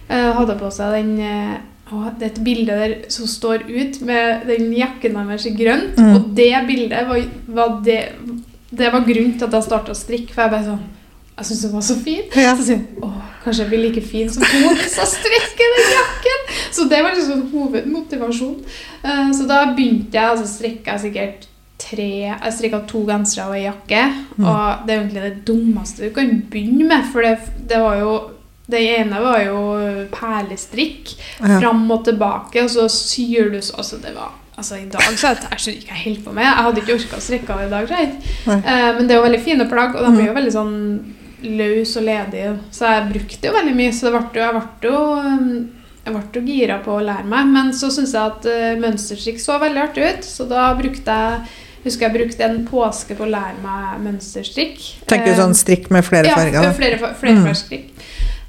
[0.09, 1.57] eh, hadde på seg den eh,
[1.93, 5.99] å, Det er et bilde der som står ut med den jakken deres i grønt.
[5.99, 6.15] Mm.
[6.17, 8.01] Og det bildet var, var det
[8.73, 10.33] Det var grunnen til at jeg starta å strikke.
[10.33, 10.83] For jeg bare sånn
[11.37, 12.25] Jeg syntes den var så fin.
[12.47, 12.57] Ja.
[12.57, 16.45] Så jeg åh, kanskje jeg blir like fin som hun hvis jeg strikker den jakken.
[16.73, 18.59] Så det var liksom hovedmotivasjon.
[19.03, 21.49] Eh, så da begynte jeg, altså strikka jeg sikkert
[21.83, 24.05] tre Jeg strikka to gensere og ei jakke.
[24.37, 24.47] Mm.
[24.47, 27.37] Og det er egentlig det dummeste du kan begynne med, for det,
[27.69, 28.15] det var jo
[28.73, 29.59] det ene var jo
[30.13, 31.59] perlestrikk Ja.
[31.61, 35.33] fram og tilbake, og så syr du så altså det var, altså I dag så
[35.33, 36.45] jeg, skjønner ikke jeg holder på med.
[36.45, 37.93] Jeg hadde ikke orka å strikke i dag.
[37.93, 40.27] Eh, men det er jo veldig fine plagg, og de Mm.
[40.27, 40.77] jo veldig sånn
[41.43, 42.59] løs og ledige.
[42.71, 45.71] Så jeg brukte jo veldig mye, så det ble jeg ble jo um,
[46.05, 47.47] jeg ble jo gira på å lære meg.
[47.47, 51.41] Men så syntes jeg at uh, mønsterstrikk så veldig artig ut, så da brukte jeg
[51.85, 54.79] husker jeg brukte en påske på å lære meg mønsterstrikk.
[55.11, 56.63] Tenker du Eh, sånn strikk med flere ja, farger?
[56.63, 57.45] Ja, flere, flere Mm.
[57.49, 57.89] fargestrikk.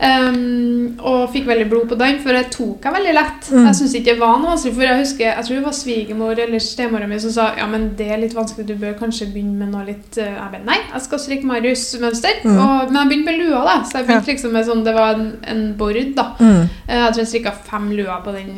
[0.03, 3.49] Um, og fikk veldig blod på den, for jeg tok jeg veldig lett.
[3.53, 3.67] Mm.
[3.69, 6.41] Jeg synes ikke det var noe vanskelig, for jeg husker, jeg tror det var svigermor
[6.45, 9.55] eller stemora mi som sa ja, men det er litt vanskelig, du bør kanskje begynne
[9.61, 12.41] med noe litt uh, Jeg bare nei, jeg skal strikke Marius-mønster.
[12.43, 12.59] Mm.
[12.59, 13.77] Men jeg begynte med lua, da.
[13.87, 16.29] Så jeg begynte liksom med sånn, det var en, en bord, da.
[16.39, 16.61] Mm.
[16.87, 18.53] Eh, Jeg tror jeg strikka fem luer på den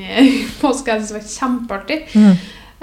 [0.63, 0.95] påska.
[0.95, 1.99] Jeg synes det var kjempeartig.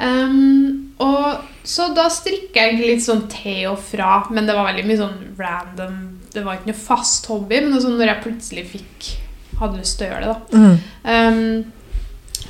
[0.02, 4.86] Um, og så da strikker jeg litt sånn til og fra, men det var veldig
[4.88, 6.00] mye sånn random.
[6.32, 9.12] Det var ikke noe fast hobby, men sånn når jeg plutselig fikk
[9.60, 10.32] hadde lyst til å gjøre det.
[10.32, 10.58] da.
[10.58, 10.76] Mm.
[11.12, 11.72] Um,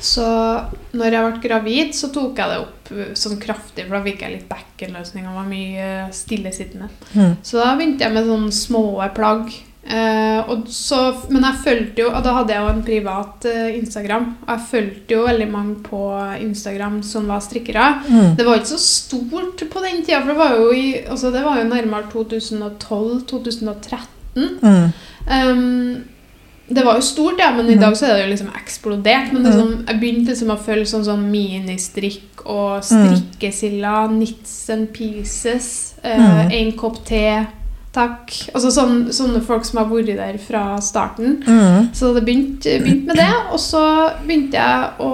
[0.03, 0.27] så
[0.97, 4.23] når jeg ble gravid, så tok jeg det opp uh, sånn kraftig, for da fikk
[4.25, 6.89] jeg litt bekkenløsning og var mye stillesittende.
[7.13, 7.37] Mm.
[7.45, 9.53] Så da begynte jeg med sånne små plagg.
[10.47, 14.25] Og så, men jeg fulgte jo Og da hadde jeg jo en privat uh, Instagram.
[14.47, 15.99] Og jeg fulgte jo veldig mange på
[16.39, 17.89] Instagram som var strikkere.
[18.07, 18.35] Mm.
[18.37, 21.43] Det var ikke så stort på den tida, for det var jo, i, altså det
[21.43, 23.99] var jo nærmere 2012-2013.
[24.35, 24.91] Mm.
[25.27, 26.03] Um,
[26.75, 27.79] det var jo stort, ja, men i Mhm.
[27.81, 29.33] dag så er det jo liksom eksplodert.
[29.33, 35.93] Men liksom, jeg begynte liksom å følge sånn, sånn ministrikk og strikkesilla, knits and pieces,
[36.03, 37.45] uh, en kopp te,
[37.93, 38.31] takk.
[38.53, 41.35] Altså sånn, sånne folk som har vært der fra starten.
[41.45, 41.91] Mm.
[41.93, 43.83] Så det begynte, begynte med det, og så
[44.25, 45.11] begynte jeg å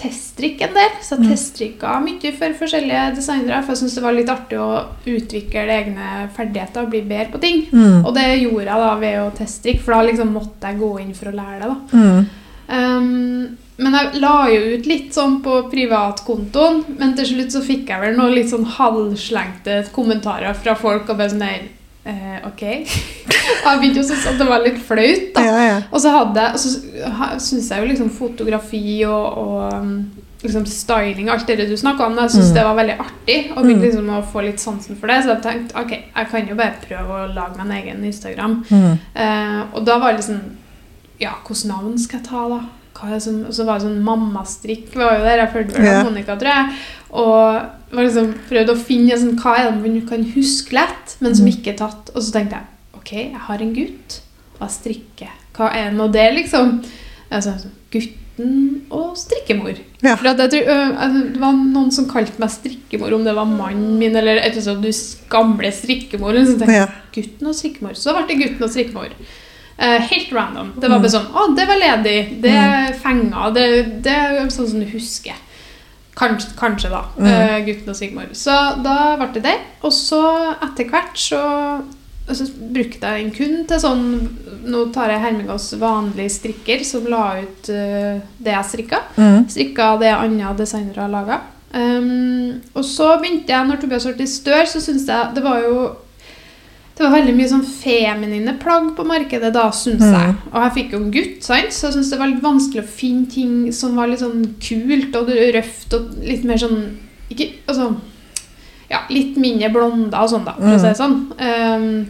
[0.00, 0.90] teststrikke en del.
[1.02, 1.30] Så jeg Mm.
[1.32, 6.28] teststrikka mye for forskjellige designere, for jeg syntes det var litt artig å utvikle egne
[6.34, 7.66] ferdigheter og bli bedre på ting.
[7.70, 8.06] Mm.
[8.06, 11.14] Og det gjorde jeg da ved å teststrikke, for da liksom måtte jeg gå inn
[11.14, 11.68] for å lære det.
[11.68, 11.98] da.
[11.98, 12.26] Mm.
[12.72, 17.88] Um, men jeg la jo ut litt sånn på privatkontoen, men til slutt så fikk
[17.88, 21.44] jeg vel noen litt sånn halvslengte kommentarer fra folk og bare sånn
[22.04, 22.62] eh, Ok.
[23.64, 25.44] jeg begynte jo å synes at det var litt flaut, da.
[25.46, 25.78] Ja, ja.
[25.92, 26.72] Og så hadde så
[27.38, 29.92] syns jeg jo liksom fotografi og, og um,
[30.42, 32.54] liksom styling alt det du snakka om, jeg syns Mm.
[32.56, 33.36] det var veldig artig.
[33.54, 33.84] Og begynte Mm.
[33.86, 36.74] liksom å få litt sansen for det, så jeg tenkte ok, jeg kan jo bare
[36.88, 38.64] prøve å lage meg en egen Instagram.
[38.70, 38.98] Mm.
[39.14, 40.40] Eh, og da var det liksom
[41.20, 42.60] Ja, hvilket navn skal jeg ta, da?
[43.18, 45.38] Som, og så var det sånn Mammastrikk var jo der.
[45.42, 46.76] Jeg fulgte vel av Monica, tror jeg.
[47.10, 51.34] Og var liksom prøvde å finne sånn, hva er det man kan huske lett, men
[51.34, 51.52] som Mm.
[51.56, 52.10] ikke er tatt.
[52.14, 54.20] Og så tenkte jeg ok, jeg har en gutt,
[54.60, 55.30] Hva strikker.
[55.56, 56.84] Hva er nå det, liksom?
[57.32, 59.76] Sånn, Gutten og strikkemor.
[60.02, 60.14] Ja.
[60.16, 63.44] For jeg tror, øh, altså, Det var noen som kalte meg strikkemor, om det var
[63.46, 66.32] mannen min eller et eller annet du gamle strikkemor.
[66.32, 66.54] Liksom.
[66.54, 66.92] Så tenkte jeg, ja.
[67.12, 67.94] Gutten og strikkemor.
[67.98, 69.08] Så ble det gutten og strikkemor.
[69.82, 70.72] Eh, helt random.
[70.76, 71.02] Det var Mm.
[71.02, 72.18] bare sånn Å, det var ledig.
[72.42, 73.50] Det fenger.
[73.54, 73.64] Det,
[74.04, 75.34] det er sånn som du husker.
[76.14, 77.00] Kanskje, kanskje da.
[77.18, 77.26] Mm.
[77.26, 78.28] eh, gutten og Sigmor.
[78.36, 79.56] Så da ble det det.
[79.82, 80.20] Og så
[80.62, 81.40] etter hvert så,
[82.30, 84.04] så brukte jeg den kun til sånn
[84.62, 89.00] Nå tar jeg Hermegås vanlig strikker som la ut uh, det jeg strikka.
[89.16, 89.48] Mm.
[89.50, 91.40] Strikka det andre designere laga.
[91.74, 95.96] Um, og så begynte jeg, når Tobias ble større, så syntes jeg det var jo
[97.02, 100.14] det var veldig mye sånn feminine plagg på markedet da, syns Mm.
[100.14, 100.34] jeg.
[100.52, 101.72] Og jeg fikk jo en gutt, sant?
[101.74, 105.16] så jeg syntes det var litt vanskelig å finne ting som var litt sånn kult
[105.20, 106.78] og røft og litt mer sånn
[107.32, 107.94] ikke, altså,
[108.90, 111.32] ja, Litt mindre blonda og sånn, da, for å si det sånn.
[111.40, 112.06] Um,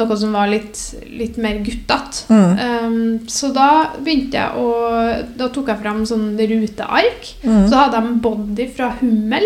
[0.00, 0.78] noe som var litt,
[1.12, 2.22] litt mer guttete.
[2.32, 2.54] Mm.
[2.86, 3.66] Um, så da
[4.00, 7.34] begynte jeg å Da tok jeg fram sånn ruteark.
[7.44, 7.68] Mm.
[7.68, 9.44] Så hadde jeg en body fra Hummel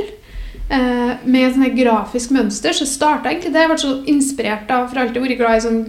[0.69, 2.75] med sånn grafisk mønster.
[2.75, 3.63] Så starta egentlig det.
[3.63, 5.85] Jeg ble så inspirert av For jeg har alltid vært glad i sånn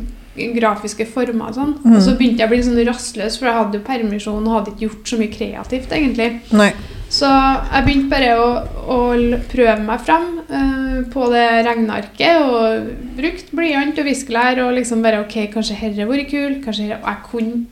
[0.57, 1.49] grafiske former.
[1.49, 1.73] og sånn.
[1.83, 1.95] Mm.
[1.95, 4.73] Og så begynte jeg å bli sånn rastløs, for jeg hadde jo permisjon og hadde
[4.73, 5.91] ikke gjort så mye kreativt.
[5.91, 6.29] egentlig.
[6.51, 6.71] Nei.
[7.09, 8.47] Så jeg begynte bare å,
[8.91, 8.99] å
[9.47, 12.43] prøve meg frem eh, på det regnearket.
[12.43, 16.59] Og brukt blyant og viskelær og liksom bare OK, kanskje herre vært kul.
[16.65, 17.65] kanskje herre, Og jeg kunne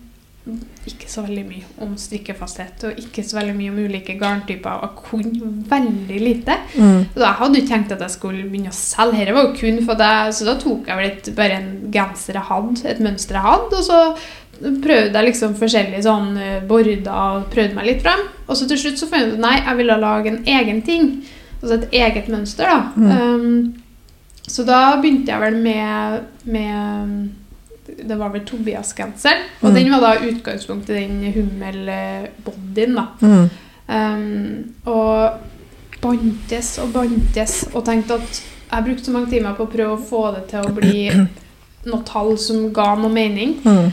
[0.86, 4.80] ikke så veldig mye om strikkefasthet og ikke så veldig mye om ulike garntyper.
[4.80, 6.58] Og jeg kunne veldig lite.
[6.76, 7.06] Mm.
[7.13, 9.19] Så jeg hadde ikke tenkt at jeg skulle begynne å selge.
[9.19, 12.39] Dette var jo kun for det, så da tok jeg vel et, bare en genser
[12.39, 14.02] jeg hadde, et mønster jeg hadde, og så
[14.56, 18.21] prøvde jeg liksom forskjellige sånn eh, border og prøvde meg litt frem.
[18.45, 21.10] Og så til slutt så fant jeg ut nei, jeg ville lage en egen ting.
[21.62, 22.80] Altså et eget mønster, da.
[22.95, 23.10] Mm.
[23.12, 27.44] Um, så da begynte jeg vel med, med
[27.97, 29.43] Det var vel Tobias-genseren.
[29.62, 29.75] Og Mm.
[29.75, 33.05] den var da utgangspunkt i den hummel-bodyen, da.
[33.21, 33.49] Mm.
[33.88, 35.39] Um, og
[36.01, 38.39] bantes og bantes og tenkte at
[38.71, 41.03] jeg brukte så mange timer på å prøve å få det til å bli
[41.89, 43.55] noe tall som ga noe mening.
[43.63, 43.91] Mm.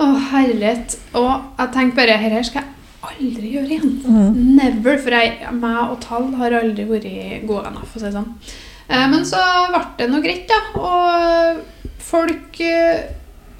[0.00, 0.96] Å, herlighet.
[1.20, 2.76] Og jeg tenkte bare her her skal jeg
[3.20, 3.94] aldri gjøre igjen.
[4.06, 4.40] Mm.
[4.56, 4.96] Never.
[5.04, 8.32] For jeg, meg og tall har aldri vært gode venner, for å si det sånn.
[8.90, 9.40] Eh, men så
[9.70, 10.60] ble det noe greit, da.
[10.80, 13.04] Og folk eh,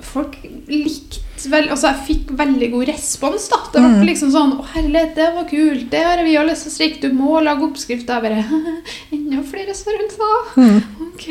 [0.03, 0.37] Folk
[0.69, 3.57] likte vel Altså, jeg fikk veldig god respons, da.
[3.73, 4.07] Det ble Mm.
[4.11, 5.87] liksom sånn Å, herlighet, det var kult.
[5.91, 7.01] Det har vi har lyst til å strikke.
[7.01, 8.07] Du må lage oppskrift.
[8.07, 8.45] Jeg bare
[9.17, 10.51] Enda flere størrelser.
[10.57, 10.83] Mm.
[11.07, 11.25] Ok.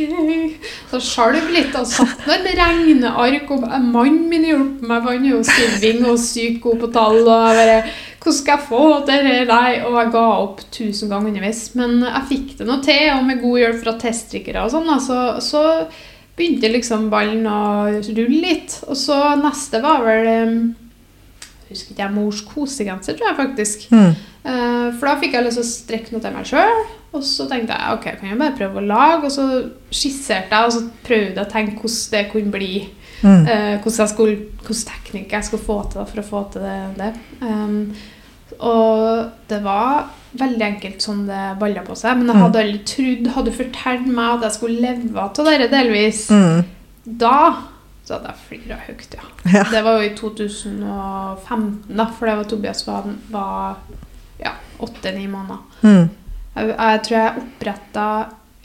[0.91, 3.51] Så skjalv litt og satt med et regneark.
[3.51, 7.21] Og mannen min hjalp meg, for han er jo stiving og sykt god på tall.
[7.21, 7.81] Og jeg bare
[8.19, 9.47] Hvordan skal jeg få det?
[9.47, 9.79] Nei.
[9.87, 11.61] Og jeg ga opp tusen ganger underveis.
[11.79, 15.19] Men jeg fikk det nå til, og med god hjelp fra teststrikkere og sånn, så,
[15.39, 15.61] så
[16.39, 17.61] begynte liksom ballen å
[17.99, 18.79] rulle litt.
[18.87, 20.61] Og så neste var vel um,
[21.69, 23.83] Husker ikke jeg mors kosegenser, tror jeg faktisk.
[23.93, 24.15] Mm.
[24.49, 26.79] Eh, for da fikk jeg lyst til å strekke noe til meg sjøl.
[27.13, 29.27] Og så tenkte jeg ok, kan jeg bare prøve å lage.
[29.27, 29.45] Og så
[29.93, 32.71] skisserte jeg og så prøvde jeg å tenke hvordan det kunne bli.
[33.19, 33.43] Mm.
[33.51, 36.77] eh, hvordan, jeg skulle, hvordan teknikk jeg skulle få til for å få til det.
[37.01, 37.11] det.
[37.43, 37.79] Um,
[38.59, 42.17] og det var veldig enkelt som det balla på seg.
[42.17, 42.41] Men jeg Mm.
[42.43, 46.63] hadde aldri trodd Hadde du fortalt meg at jeg skulle leve av det delvis, Mm.
[47.05, 47.55] da
[48.05, 49.25] Så hadde jeg flira høyt, ja.
[49.53, 49.63] Ja.
[49.71, 53.75] Det var jo i 2015, da, for det var Tobias var, var
[54.39, 55.59] ja, åtte-ni måneder.
[55.83, 56.09] Mm.
[56.55, 58.05] Jeg, jeg tror jeg oppretta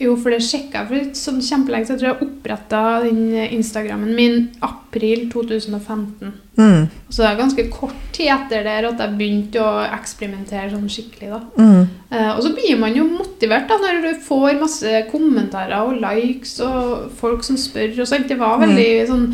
[0.02, 2.00] Jo, for det sjekka jeg for sånn kjempelenge siden.
[2.00, 6.33] Jeg tror jeg oppretta den Instagrammen min april 2015.
[6.59, 6.88] Mm.
[7.07, 11.30] Så det er ganske kort tid etter der at jeg begynte å eksperimentere sånn skikkelig.
[11.30, 11.40] da.
[11.62, 11.87] Mm.
[12.11, 16.57] Eh, og så blir man jo motivert da, når du får masse kommentarer og likes
[16.66, 17.94] og folk som spør.
[17.94, 18.26] og sånt.
[18.26, 19.28] Det var veldig sånn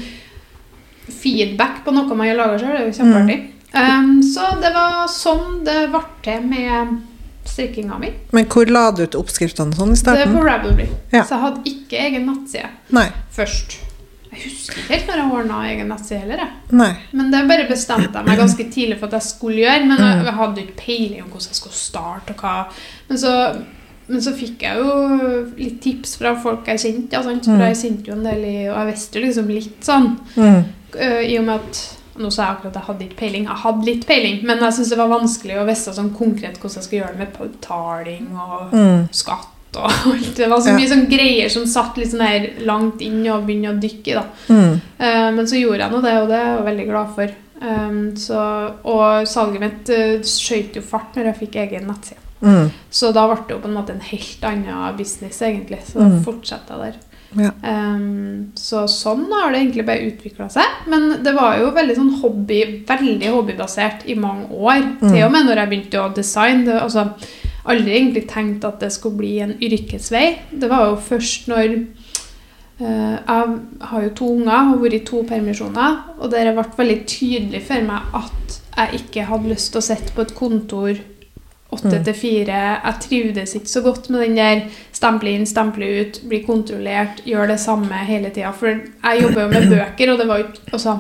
[1.10, 2.76] feedback på noe man har laga sjøl.
[2.76, 3.40] Det er jo kjempeartig.
[3.70, 6.98] Um, så det var sånn det ble til med
[7.44, 8.12] strikkinga mi.
[8.32, 10.20] Men hvor la du ut oppskriftene sånn i starten?
[10.20, 10.88] Det er på Ravelry.
[11.12, 11.22] Ja.
[11.24, 13.08] Så jeg hadde ikke egen nettside Nei.
[13.32, 13.78] først.
[14.30, 16.44] Jeg husker ikke helt når jeg ordna egen nettside heller.
[16.70, 16.92] Nei.
[17.12, 19.86] Men det bare bestemte jeg meg ganske tidlig for at jeg skulle gjøre.
[19.88, 20.24] Men jeg, Mm.
[20.24, 22.30] jeg hadde ikke peiling om hvordan jeg skulle starte.
[22.30, 22.66] og hva.
[23.08, 23.62] Men så,
[24.08, 27.12] men så fikk jeg jo litt tips fra folk jeg kjente.
[27.12, 27.44] Ja, sant?
[27.44, 27.60] For Mm.
[27.60, 30.16] jeg kjente jo en del i, Og jeg visste jo liksom litt sånn.
[30.36, 30.64] Mm.
[30.94, 33.44] øh, I og med at Nå sa jeg akkurat at jeg hadde ikke peiling.
[33.44, 36.74] Jeg hadde litt peiling, men jeg syntes det var vanskelig å vite sånn konkret hvordan
[36.80, 39.08] jeg skulle gjøre det med betaling og Mm.
[39.12, 40.34] skatt og alt.
[40.36, 40.76] Det var så Ja.
[40.76, 44.14] mye sånn greier som satt litt sånn her langt inn og begynte å dykke i.
[44.14, 44.24] da.
[44.48, 44.80] Mm.
[44.98, 47.30] Uh, men så gjorde jeg nå det, og det er jeg veldig glad for.
[47.62, 48.40] Um, så,
[48.84, 52.18] og salget mitt uh, skjøt jo fart når jeg fikk egen nettside.
[52.42, 52.70] Mm.
[52.90, 55.78] Så da ble det jo på en måte en helt annen business, egentlig.
[55.86, 56.24] Så da Mm.
[56.24, 56.94] fortsatte jeg der.
[57.38, 57.52] Ja.
[57.62, 60.80] Um, så sånn har det egentlig bare utvikla seg.
[60.90, 64.82] Men det var jo veldig sånn hobby, veldig hobbybasert i mange år.
[64.98, 65.06] Mm.
[65.06, 66.66] Til og med når jeg begynte å designe.
[66.66, 67.06] Det, altså,
[67.70, 70.26] aldri egentlig tenkt at det skulle bli en yrkesvei.
[70.50, 71.76] Det var jo først når
[72.80, 73.56] uh, Jeg
[73.92, 77.86] har jo to unger, har vært i to permisjoner, og det ble veldig tydelig for
[77.86, 80.94] meg at jeg ikke hadde lyst til å sitte på et kontor
[81.72, 82.04] åtte Mm.
[82.04, 82.60] til fire.
[82.84, 87.48] Jeg trivdes ikke så godt med den der stemple inn, stemple ut, bli kontrollert, gjøre
[87.48, 88.50] det samme hele tida.
[88.52, 90.98] For jeg jobber jo med bøker, og det var ikke altså,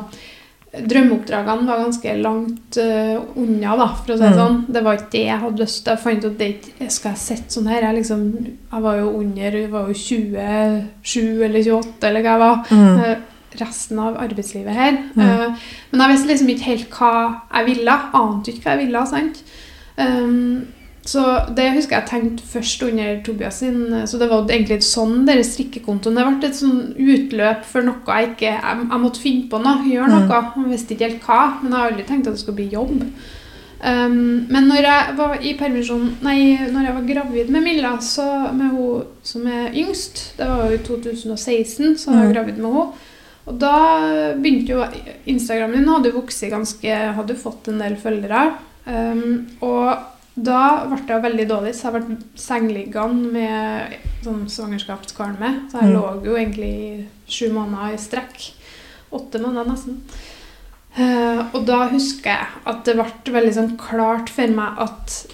[0.70, 4.38] Drømmeoppdragene var ganske langt uh, unna, da, for å si det Mm.
[4.38, 4.58] sånn.
[4.72, 5.90] Det var ikke det jeg hadde lyst til.
[5.96, 7.80] Jeg fant ut at det ikke Skal jeg sitte sånn her?
[7.82, 8.22] Jeg, liksom,
[8.72, 12.64] jeg var jo under Jeg var jo 27 eller 28, eller hva jeg var.
[12.70, 13.00] Mm.
[13.00, 13.16] Uh,
[13.60, 14.92] Resten av arbeidslivet her.
[15.16, 15.22] Mm.
[15.26, 15.56] Uh,
[15.90, 17.10] men jeg visste liksom ikke helt hva
[17.56, 17.96] jeg ville.
[18.14, 19.06] Ante ikke hva jeg ville.
[19.10, 19.42] sant?
[20.00, 20.66] Um,
[21.10, 21.22] så
[21.56, 23.78] det husker jeg tenkte først under Tobias sin.
[24.06, 28.28] Så det var egentlig sånn der strikkekontoen Det ble et sånn utløp for noe jeg
[28.34, 30.28] ikke Jeg, jeg måtte finne på noe, gjøre Mm.
[30.28, 30.42] noe.
[30.56, 33.02] Jeg visste ikke helt hva, men jeg har aldri tenkt at det skulle bli jobb.
[33.82, 38.52] Um, men når jeg var i permisjon Nei, når jeg var gravid med Milla, så
[38.52, 42.34] med hun som er yngst Det var jo i 2016, så var jeg Mm.
[42.34, 42.92] gravid med henne.
[43.46, 44.84] Og da begynte jo
[45.26, 48.52] Instagram min hadde vokst ganske Hadde fått en del følgere.
[48.90, 49.98] Um, og
[50.40, 55.70] da ble jeg veldig dårlig, så jeg ble sengeliggende med sånn svangerskapskvalme.
[55.70, 55.96] Så jeg Mm.
[55.96, 58.52] lå jo egentlig i sju måneder i strekk.
[59.12, 60.00] Åtte måneder nesten.
[60.98, 65.26] Uh, og da husker jeg at det ble veldig sånn klart for meg at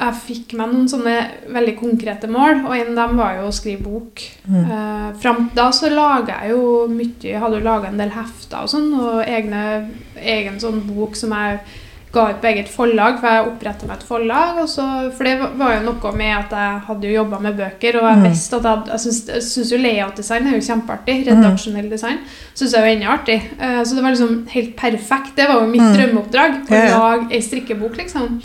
[0.00, 1.12] jeg fikk meg noen sånne
[1.54, 4.24] veldig konkrete mål, og en av dem var jo å skrive bok.
[4.48, 4.64] Mm.
[4.70, 8.10] Uh, fram til da så laga jeg jo mye Jeg hadde jo laga en del
[8.10, 9.62] hefter og sånn, og egne,
[10.18, 11.60] egen sånn bok som jeg
[12.14, 14.60] ga ut på eget forlag, for jeg oppretta meg et forlag.
[14.70, 18.06] Så, for det var- jo noe med at jeg hadde jo jobba med bøker, og
[18.08, 18.24] jeg Mm.
[18.30, 21.16] visste at jeg, hadde- jeg syns- jeg syns jo layout-design er jo kjempeartig.
[21.26, 22.18] Redaksjonell design
[22.54, 23.40] syns jeg jo enda artig.
[23.60, 25.34] Uh, så det var liksom helt perfekt.
[25.36, 25.96] Det var jo mitt Mm.
[25.96, 26.68] drømmeoppdrag.
[26.68, 28.42] Å lage ei strikkebok, liksom.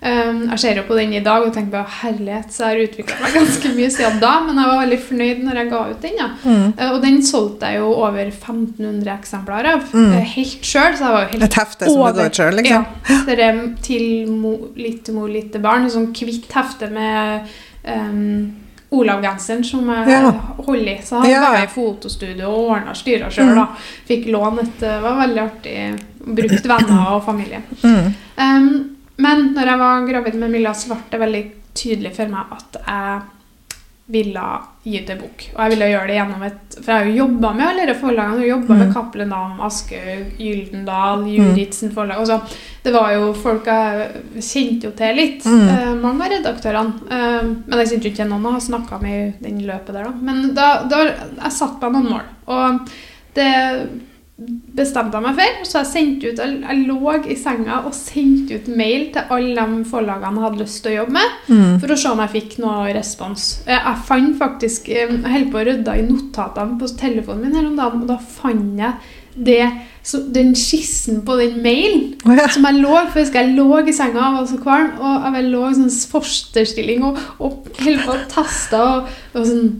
[0.00, 2.82] Um, jeg ser jo på den i dag og tenker bare herlighet, så jeg har
[2.86, 4.34] utvikla meg ganske mye siden da.
[4.46, 6.20] Men jeg var veldig fornøyd når jeg ga ut den.
[6.20, 6.28] ja.
[6.44, 6.68] Mm.
[6.78, 9.88] Uh, Og den solgte jeg jo over 1500 eksemplarer av.
[9.92, 10.12] Mm.
[10.14, 12.54] uh, Helt sjøl, så jeg var jo helt Et hefte som du går ut sjøl,
[12.60, 12.86] liksom?
[13.08, 13.18] Ja.
[13.26, 15.86] Det er til mo, lite mor, lite barn.
[15.88, 17.48] Et sånn kvitt hefte med
[17.88, 18.52] um,
[18.94, 20.30] Olav-genseren som jeg Ja.
[20.62, 21.00] holder i.
[21.04, 23.50] Så han Ja, var i fotostudio og ordna styra sjøl.
[23.54, 23.66] da.
[24.08, 25.98] Fikk lån et Det var veldig artig.
[26.24, 27.62] Brukt venner og familie.
[27.82, 28.14] Mm.
[28.38, 28.87] Um,
[29.28, 31.42] men når jeg var gravid med Milla, så ble det veldig
[31.78, 33.26] tydelig for meg at jeg
[34.08, 34.42] ville
[34.88, 35.42] gi ut en bok.
[35.52, 38.00] Og jeg ville gjøre det gjennom et For jeg har jo jobba med alle disse
[38.00, 38.46] forlagene.
[38.48, 38.78] Jobba Mm.
[38.80, 42.22] med Cappelen Dam, Aschehoug, Gyldendal, Juritzen forlag.
[42.22, 42.38] også.
[42.84, 44.08] det var jo folk jeg
[44.40, 45.44] kjente jo til litt.
[45.44, 45.68] Mm.
[45.68, 46.94] eh, mange av redaktørene.
[47.10, 49.92] Eh, men jeg kjente jo ikke til noen jeg har snakka med i den løpet
[49.92, 50.10] der, da.
[50.22, 52.26] Men da, da jeg satte meg noen mål.
[52.46, 52.88] Og
[53.34, 53.50] det
[54.38, 55.62] bestemte jeg meg for.
[55.66, 59.84] Så jeg sendte ut Jeg, lå i senga og sendte ut mail til alle de
[59.90, 61.78] forlagene jeg hadde lyst til å jobbe med, Mm.
[61.80, 63.62] for å se om jeg fikk noe respons.
[63.66, 67.54] Eh, Jeg fant faktisk eh, Jeg holdt på å rydde i notatene på telefonen min
[67.56, 68.94] her om dagen, og da fant jeg
[69.38, 69.72] det,
[70.02, 72.48] så, den skissen på den mailen oh, ja.
[72.50, 75.44] som jeg lå for jeg jeg lå i senga og var så kvalm, og jeg
[75.52, 79.70] lå i sånn fosterstilling og, og holdt på å taste og, og sånn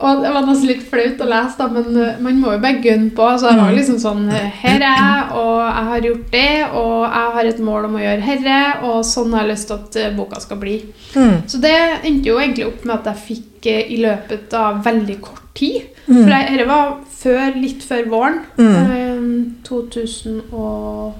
[0.00, 2.80] Og det var nesten litt flaut å lese, da, men eh, man må jo bare
[2.80, 3.26] gunne på.
[3.36, 6.94] Så det var liksom sånn eh, Her er jeg, og jeg har gjort det, og
[7.04, 9.98] jeg har et mål om å gjøre herre, og sånn har jeg lyst til at
[10.00, 10.76] eh, boka skal bli.
[11.14, 11.34] Mm.
[11.52, 11.74] Så det
[12.08, 15.90] endte jo egentlig opp med at jeg fikk i løpet av veldig kort tid.
[16.06, 16.22] Mm.
[16.22, 18.40] For jeg- dette var før, litt før våren.
[18.56, 18.76] Mm.
[18.80, 19.26] Eh,
[19.68, 21.14] 2000 og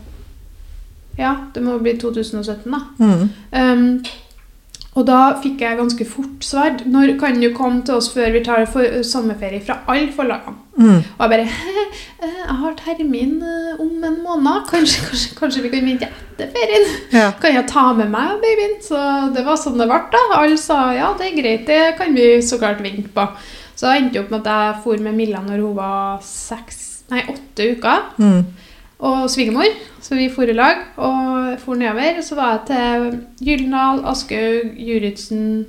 [1.19, 2.79] Ja, det må bli 2017, da.
[2.97, 3.29] Mm.
[3.53, 4.03] Um,
[4.99, 6.81] og da fikk jeg ganske fort svar.
[6.87, 10.57] Når kan du komme til oss før vi tar for, sommerferie fra alle forlagene?
[10.81, 10.97] Mm.
[10.97, 14.67] Og jeg bare «Eh, Jeg har termin eh, om en måned.
[14.71, 16.89] Kanskje, kanskje, kanskje vi kan vente etter ferien?
[17.15, 17.29] Ja.
[17.41, 18.75] Kan jeg ta med meg babyen?
[18.83, 18.99] Så
[19.35, 20.01] det var sånn det ble.
[20.13, 20.25] da.
[20.41, 23.29] Alle sa ja, det er greit, det kan vi så klart vente på.
[23.77, 27.23] Så det endte opp med at jeg for med Milla når hun var seks, nei,
[27.31, 28.03] åtte uker.
[28.19, 28.43] Mm.
[29.01, 29.69] Og svigermor.
[30.01, 32.21] Så vi for i lag og for nedover.
[32.25, 35.67] Så var jeg til Gyldendal, Aschehoug, Juritzen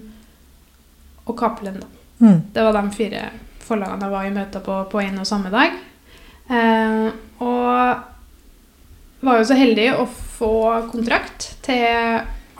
[1.26, 1.80] og Cappelen.
[1.80, 1.88] da.
[2.20, 2.42] Mm.
[2.54, 3.24] Det var de fire
[3.66, 5.78] forlagene jeg var i møte på på en og samme dag.
[6.52, 7.08] Eh,
[7.40, 8.04] og
[9.22, 10.54] var jo så heldig å få
[10.92, 11.86] kontrakt til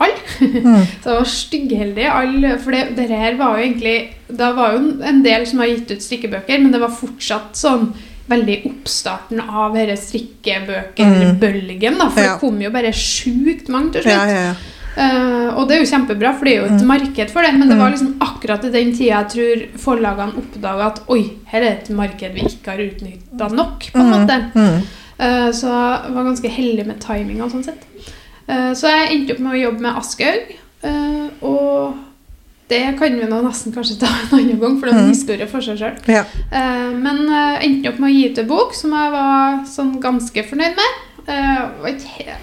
[0.02, 0.22] alle.
[0.40, 0.86] Mm.
[1.02, 2.06] Så jeg var styggheldig.
[2.62, 3.96] For det, det her var jo egentlig
[4.32, 7.90] Det var jo en del som har gitt ut strikkebøker, men det var fortsatt sånn
[8.32, 11.98] veldig oppstarten av denne strikkebøkerbølgen.
[11.98, 12.32] da, For Ja.
[12.32, 14.12] det kom jo bare sjukt mange til slutt.
[14.12, 14.54] Ja, ja.
[14.94, 17.54] Eh, og det er jo kjempebra, for det er jo et marked for det.
[17.58, 21.62] Men det var liksom akkurat i den tida jeg tror forlagene oppdaga at oi, her
[21.62, 23.78] er et marked vi ikke har utnytta nok.
[23.92, 24.52] på en måte.
[24.54, 24.82] Mm.
[25.22, 27.48] Uh, så jeg var ganske heldig med timinga.
[27.48, 27.84] Sånn sett.
[28.48, 30.56] Eh, så jeg endte opp med å jobbe med Aschehoug.
[30.82, 31.94] eh, og
[32.72, 35.12] det kan vi nå nesten kanskje ta en annen gang, for det er en Mm.
[35.14, 35.96] historie for seg sjøl.
[36.08, 36.24] Ja.
[36.96, 40.44] men jeg endte opp med å gi ut en bok som jeg var sånn ganske
[40.50, 41.00] fornøyd med.
[41.28, 41.92] Eh,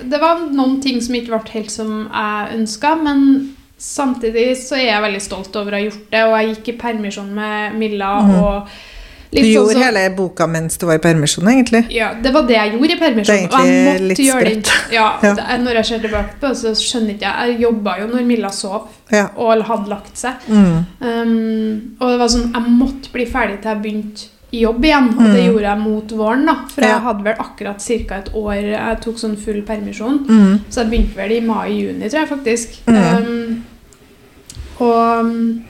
[0.08, 4.86] det var noen ting som ikke ble helt som jeg ønska, men samtidig så er
[4.94, 6.24] jeg veldig stolt over å ha gjort det.
[6.28, 8.44] Og jeg gikk i permisjon med Milla Mhm.
[8.44, 8.68] og
[9.32, 11.86] Du sånn gjorde som- hele boka mens du var i permisjon, egentlig?
[11.94, 13.26] ja, det var det jeg gjorde i permisjon.
[13.26, 14.74] Det er jeg egentlig litt det.
[14.92, 15.34] Ja, Ja.
[15.36, 18.26] det Når jeg ser tilbake på det, så skjønner ikke jeg Jeg jobba jo når
[18.26, 19.28] Milla sov Ja.
[19.38, 20.34] og hadde lagt seg.
[20.48, 20.86] Mm.
[21.02, 25.10] Um, og det var sånn, jeg måtte bli ferdig til jeg begynte i jobb igjen.
[25.14, 25.50] Og det Mm.
[25.54, 26.46] gjorde jeg mot våren.
[26.48, 28.16] da For jeg hadde vel akkurat ca.
[28.18, 30.26] et år Jeg tok sånn full permisjon.
[30.26, 30.60] Mm.
[30.72, 32.70] Så jeg begynte vel i mai-juni, tror jeg faktisk.
[32.88, 32.96] Mm.
[32.98, 33.64] Um,
[34.80, 35.64] og um,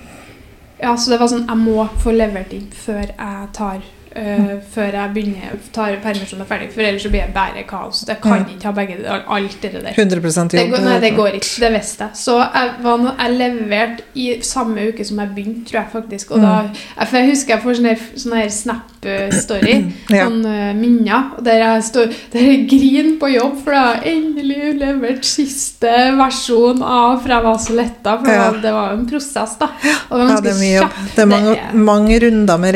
[0.80, 3.82] Ja, så det var sånn Jeg må få levert inn før jeg tar
[4.16, 8.04] øh, Før jeg begynner tar permisjonen er ferdig, for ellers så blir det bare kaos.
[8.08, 8.46] Jeg kan Mm.
[8.56, 8.96] ikke ha begge
[9.30, 9.94] alt det der.
[9.98, 10.72] 100 Det jobb.
[10.72, 11.60] går, nei, det går ikke.
[11.60, 12.10] Det visste jeg.
[12.16, 16.32] Så jeg, var jeg leverte i samme uke som jeg begynte, tror jeg faktisk.
[16.32, 16.54] Og da,
[17.00, 19.76] jeg, for jeg husker jeg får sånn her, sånn her Snap-story.
[20.10, 20.26] Ja.
[20.26, 21.30] Sånn uh, minner.
[21.46, 26.82] Der jeg står Der jeg griner på jobb, for jeg har endelig levert siste versjon
[26.84, 28.18] av For jeg var så letta.
[28.18, 28.52] For det Ja.
[28.52, 29.68] var- det var jo en prosess, da.
[30.10, 30.92] Og det var Ja, det er mye jobb.
[31.16, 32.76] Det er mange, Det mange runder med,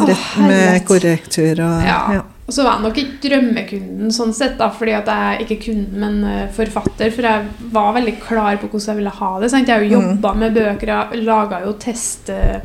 [0.00, 0.24] Åh, rett,
[0.54, 1.98] med korrektur og Ja.
[2.18, 2.22] ja.
[2.46, 6.00] Og så var jeg nok ikke drømmekunden sånn sett, da, fordi at jeg ikke kunden,
[6.00, 7.10] men eh, forfatter.
[7.14, 9.50] For jeg var veldig klar på hvordan jeg ville ha det.
[9.50, 9.68] Sant?
[9.68, 10.38] Jeg har jo Mm.
[10.42, 12.60] med bøker, jeg laga jo test eh.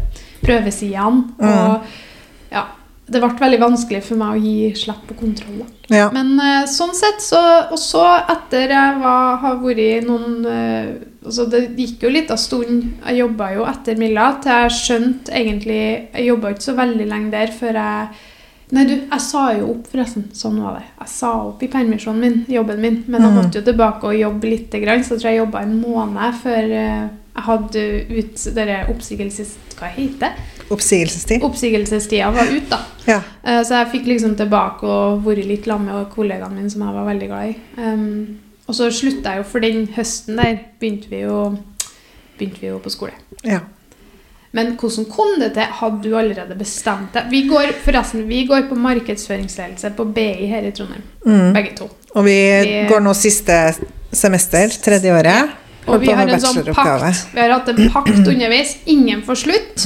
[1.40, 1.48] Mm.
[1.48, 1.82] Og
[2.52, 2.66] ja,
[3.12, 5.64] det ble veldig vanskelig for meg å gi slipp på kontroll.
[5.89, 6.07] Ja.
[6.14, 7.39] Men eh, sånn sett, så
[7.72, 10.91] Og så etter jeg var, har vært noen eh,
[11.26, 12.84] altså Det gikk jo litt av stund.
[13.07, 15.80] Jeg jobba jo etter Milla til jeg skjønte egentlig
[16.14, 18.26] Jeg jobba ikke så veldig lenge der før jeg
[18.70, 20.28] Nei, du, jeg sa jo opp, forresten.
[20.38, 20.84] Sånn var det.
[20.99, 22.99] Jeg sa opp i permisjonen min, jobben min.
[23.07, 23.38] Men jeg Mm.
[23.39, 24.70] måtte jo tilbake og jobbe litt.
[24.84, 27.86] Grann, så jeg tror jeg jobba en måned før eh, jeg hadde
[28.20, 29.55] ut denne oppsigelses...
[29.80, 30.32] Hva heter det?
[30.70, 31.43] Oppsigelsestid.
[31.43, 32.80] Oppsigelsestida var ute, da.
[33.07, 33.22] Ja.
[33.43, 36.93] Eh, Så jeg fikk liksom tilbake og vært litt sammen med kollegaene mine som jeg
[36.93, 37.55] var veldig glad i.
[37.78, 41.57] Um, og så slutta jeg jo, for den høsten der begynte vi jo,
[42.38, 43.11] begynte vi jo på skole.
[43.43, 43.59] ja.
[44.51, 45.61] Men hvordan kom det til?
[45.61, 47.28] Hadde du allerede bestemt deg?
[47.30, 51.53] Vi går forresten, vi går på markedsføringsledelse på BI her i Trondheim, Mm.
[51.53, 51.88] begge to.
[52.15, 52.32] Og vi
[52.63, 53.76] Vi- går nå siste
[54.11, 55.49] semester, tredje året.
[55.90, 57.26] Og vi har en sånn pakt.
[57.34, 58.76] Vi har hatt en pakt underveis.
[58.90, 59.86] Ingen får slutt.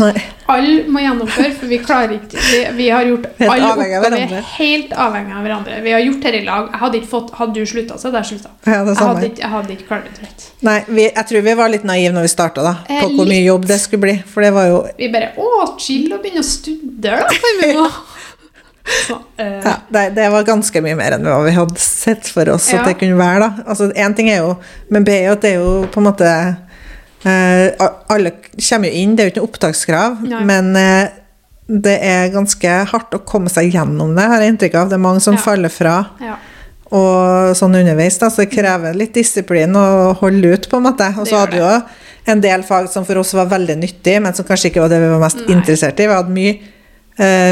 [0.53, 4.15] Alle må gjennomføre, for vi klarer ikke Vi, vi har gjort alle oppgaver
[4.57, 5.77] helt avhengig av hverandre.
[5.85, 6.69] Vi har gjort dette i lag.
[6.73, 8.51] Jeg hadde fått Hadde du slutta, så hadde jeg slutta.
[8.67, 10.25] Ja, Jeg hadde ikke, jeg hadde ikke klart det.
[10.27, 10.47] Rett.
[10.67, 12.75] Nei, vi, jeg tror vi var litt naive når vi starta, da.
[12.87, 14.17] Eh, På hvor mye jobb det skulle bli.
[14.33, 15.51] For det var jo Vi bare Å,
[15.81, 17.27] chill og begynne å studere,
[17.73, 17.87] da.
[18.83, 22.49] Så, eh, ja, det, det var ganske mye mer enn hva vi hadde sett for
[22.51, 22.81] oss Ja.
[22.81, 23.39] at det kunne være.
[23.39, 23.63] da.
[23.71, 24.57] Altså, Én ting er jo
[24.91, 26.27] med BI at det er jo på en måte
[27.25, 28.31] eh, Alle
[28.69, 30.41] kommer jo inn, det er jo ikke noe opptakskrav, Nei.
[30.49, 31.07] men eh,
[31.67, 34.89] det er ganske hardt å komme seg gjennom det, har jeg inntrykk av.
[34.91, 35.45] Det er mange som Ja.
[35.45, 35.95] faller fra.
[36.19, 36.35] ja.
[36.93, 41.07] Og sånn underveis, da, så det krever litt disiplin å holde ut, på en måte.
[41.17, 41.81] Og så hadde vi jo
[42.27, 44.99] en del fag som for oss var veldig nyttig, men som kanskje ikke var det
[45.01, 45.55] vi var mest Nei.
[45.55, 46.05] interessert i.
[46.05, 46.59] Vi hadde mye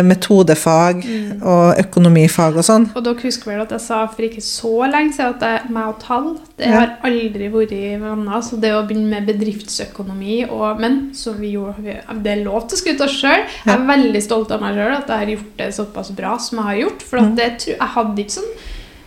[0.04, 1.42] metodefag Mm.
[1.44, 2.90] og økonomifag og sånn.
[2.96, 5.88] Og dere husker vel at jeg sa for ikke så lenge siden at jeg, meg
[5.88, 6.80] og tall det Ja.
[6.80, 8.42] har aldri vært venner.
[8.42, 11.84] Så det å begynne med bedriftsøkonomi og Men så vi gjorde,
[12.24, 13.46] det er lov til å skryte oss sjøl.
[13.66, 16.58] Jeg er veldig stolt av meg sjøl at jeg har gjort det såpass bra som
[16.60, 17.02] jeg har gjort.
[17.02, 17.36] For Mm.
[17.36, 18.52] det, jeg hadde ikke sånn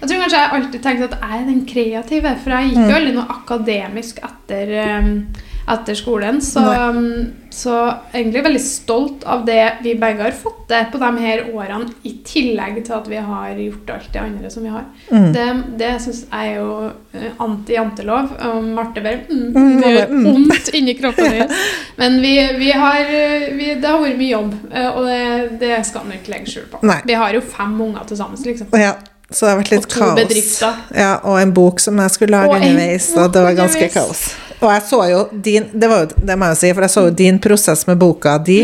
[0.03, 2.83] Jeg tror kanskje jeg alltid tenkte at jeg er den kreative, for jeg gikk jo
[2.83, 2.95] Mm.
[2.95, 5.27] aldri noe akademisk etter, um,
[5.67, 6.41] etter skolen.
[6.45, 6.61] Så,
[7.51, 7.75] så
[8.13, 12.13] egentlig veldig stolt av det vi begge har fått til på de her årene, i
[12.27, 14.85] tillegg til at vi har gjort alt det andre som vi har.
[15.11, 15.31] Mm.
[15.33, 15.47] Det,
[15.81, 16.75] det syns jeg er jo
[17.15, 18.35] eh, anti-jantelov.
[18.75, 20.25] Marte bare mm, Mm, Det gjør mm.
[20.29, 21.57] vondt inni kroppen din.
[22.01, 23.11] Men vi, vi har
[23.57, 26.69] vi, Det har vært mye jobb, eh, og det, det skal man ikke legge skjul
[26.73, 26.85] på.
[26.87, 27.01] Nei.
[27.09, 28.73] Vi har jo fem unger til sammen, liksom.
[28.81, 28.95] Ja,
[29.31, 30.17] så det har vært litt Og kaos.
[30.19, 30.81] bedrifter.
[30.95, 34.27] Ja, og en bok som jeg skulle lage underveis, og det var ganske kaos.
[34.63, 37.03] Og jeg så jo din Det, var jo, det må jeg si, for jeg så
[37.09, 38.61] jo din prosess med boka di,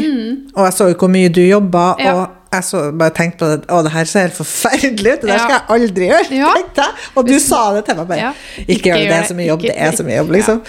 [0.55, 2.05] og jeg så jo hvor mye du jobba, Mm.
[2.05, 2.15] Ja.
[2.15, 5.29] og jeg så bare tenkte på det Å, det her ser helt forferdelig ut, det
[5.31, 6.55] der skal jeg aldri gjøre, Ja.
[6.57, 6.93] tenkte jeg.
[7.17, 8.19] Og du sa det til meg bare.
[8.19, 8.33] Ja.
[8.67, 10.61] Ikke gjør det, det er så mye jobb, det er så mye jobb, liksom.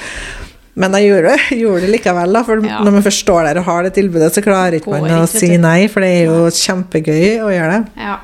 [0.76, 2.44] Men jeg gjorde, det- gjorde det likevel, da.
[2.44, 2.80] For Ja.
[2.84, 5.88] når man forstår det og har det tilbudet, så klarer ikke man å si nei,
[5.88, 7.88] for det er jo kjempegøy å gjøre det.
[7.98, 8.18] Ja.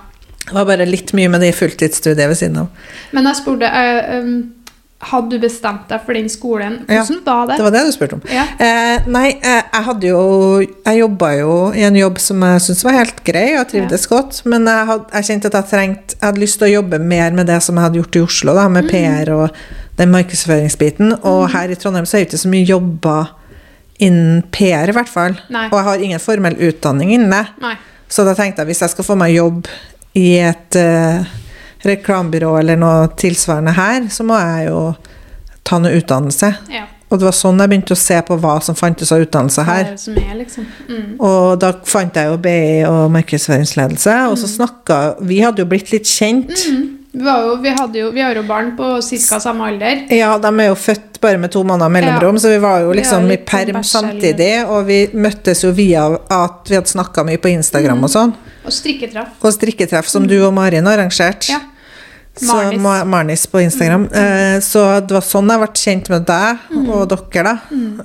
[0.47, 2.67] Det var bare litt mye med det fulltidsstudiet ved siden av.
[3.11, 4.53] Men jeg spurte uh, um,
[4.97, 6.79] Hadde du bestemt deg for den skolen?
[6.89, 7.57] Ja, var det?
[7.59, 8.21] Det var det du spurte om.
[8.33, 8.47] Ja.
[8.57, 10.21] Eh, nei, eh, jeg hadde jo
[10.63, 14.07] Jeg jobba jo i en jobb som jeg syntes var helt grei, og jeg trivdes
[14.09, 14.39] godt.
[14.49, 17.37] Men jeg, hadde, jeg kjente at jeg trengte Jeg hadde lyst til å jobbe mer
[17.37, 18.73] med det som jeg hadde gjort i Oslo, da, Mm.
[18.73, 19.49] med PR og
[20.01, 21.13] den markedsføringsbiten.
[21.23, 23.29] Og her i Trondheim så er det ikke så mye jobber
[23.99, 25.37] innen PR, i hvert fall.
[25.53, 25.67] Nei.
[25.69, 27.45] Og jeg har ingen formell utdanning innen det.
[27.61, 27.75] Nei.
[28.09, 29.67] Så da tenkte jeg hvis jeg skal få meg jobb
[30.17, 31.21] i et uh,
[31.87, 34.81] reklamebyrå eller noe tilsvarende her, så må jeg jo
[35.67, 36.53] ta noe utdannelse.
[36.71, 36.85] Ja.
[37.07, 39.93] Og det var sånn jeg begynte å se på hva som fantes av utdannelse her.
[39.95, 40.67] er liksom?
[40.89, 41.15] Mm.
[41.23, 45.93] Og da fant jeg jo BI og markedsføringsledelse, og så snakka Vi hadde jo blitt
[45.95, 46.51] litt kjent.
[46.51, 46.81] Mm.
[47.17, 49.39] Vi, var jo, vi, hadde jo, vi har jo barn på ca.
[49.39, 50.03] samme alder.
[50.13, 53.31] Ja, de er jo født bare med to måneder mellomrom, så vi var jo liksom
[53.31, 54.51] i perm samtidig.
[54.67, 58.35] Og vi møttes jo via at vi hadde snakka mye på Instagram og sånn.
[58.67, 59.39] Og strikketreff.
[59.39, 61.47] Og strikketreff som du og Marin har arrangert.
[61.47, 61.55] Mm.
[61.55, 61.63] Ja.
[62.41, 62.81] Marnis.
[62.81, 64.07] Så Marnis på Instagram.
[64.13, 66.57] Eh, så det var sånn jeg ble kjent med deg
[66.87, 67.55] og dere, da.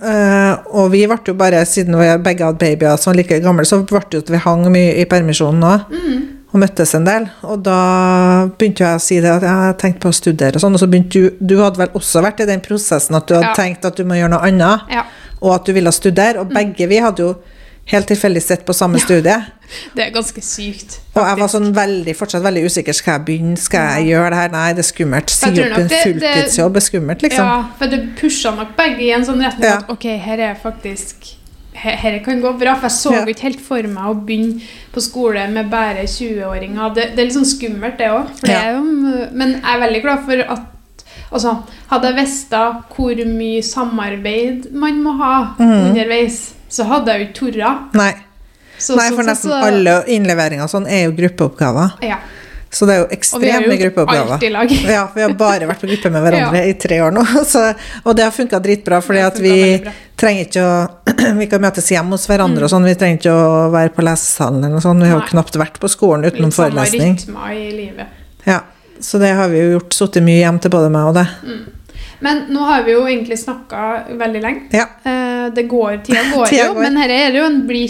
[0.02, 3.64] Eh, og vi ble jo bare, siden vi begge hadde babyer som var like gamle,
[3.68, 5.98] så ble det jo at vi hang mye i permisjonen òg.
[6.52, 7.26] Og møttes en del.
[7.48, 7.76] Og da
[8.58, 10.74] begynte jeg å si det at jeg tenkte på å studere og sånn.
[10.76, 13.54] Og så begynte du Du hadde vel også vært i den prosessen at du hadde
[13.54, 13.54] Ja.
[13.56, 15.04] tenkt at du må gjøre noe annet, Ja.
[15.40, 16.40] og at du ville studere.
[16.40, 17.36] Og begge vi hadde jo
[17.90, 19.34] helt tilfeldig sett på samme studie.
[19.96, 20.98] Det er ganske sykt.
[21.16, 22.92] Og jeg var sånn veldig, fortsatt veldig usikker.
[22.92, 23.56] Skal jeg begynne?
[23.56, 24.50] Skal jeg gjøre det her?
[24.52, 25.30] Nei, det er skummelt.
[25.32, 27.46] Si opp en fulltidsjobb, det- er skummelt, liksom.
[27.46, 29.78] Ja, for det pusha nok begge i en sånn retning Ja.
[29.78, 31.30] at ok, her er faktisk
[31.74, 32.74] her, kan gå bra.
[32.76, 33.24] For jeg så Ja.
[33.24, 34.60] ikke helt for meg å begynne
[34.92, 36.94] på skole med bare 20-åringer.
[36.94, 38.28] Det, det er litt sånn skummelt, det òg.
[38.46, 38.78] Ja.
[39.32, 40.68] Men jeg er veldig glad for at
[41.32, 45.88] Altså, hadde jeg visst hvor mye samarbeid man må ha Mhm.
[45.88, 47.94] underveis, så hadde jeg jo ikke tort.
[48.00, 48.12] Nei.
[48.82, 51.92] Så- Nei, for så- nesten så- alle innleveringer sånn er jo gruppeoppgaver.
[52.02, 52.16] Ja.
[52.72, 53.04] Så det er jo
[53.36, 54.32] Og vi har gjort gruppeoppgaver.
[54.32, 54.70] alt i lag.
[54.88, 57.22] Ja, vi har bare vært på gruppe med hverandre i tre år nå.
[57.44, 57.74] Så,
[58.06, 59.84] og det har funka dritbra, fordi at vi
[60.16, 60.72] trenger ikke å
[61.38, 64.58] Vi kan møtes hjemme hos hverandre og sånn, vi trenger ikke å være på lesesalen
[64.64, 65.02] eller noe sånt.
[65.04, 67.14] Vi har jo knapt vært på skolen Litt samme forelesning.
[67.20, 68.06] rytmer i livet.
[68.46, 68.60] Ja,
[69.00, 69.92] så det har vi jo gjort.
[69.92, 71.28] Sittet mye hjem til både meg og det.
[72.22, 73.82] Men nå har vi jo egentlig snakka
[74.18, 74.60] veldig lenge.
[74.72, 74.86] Ja.
[75.04, 76.82] Eh, det går, tida går Tida jo, går.
[76.86, 77.84] men dette er jo en bli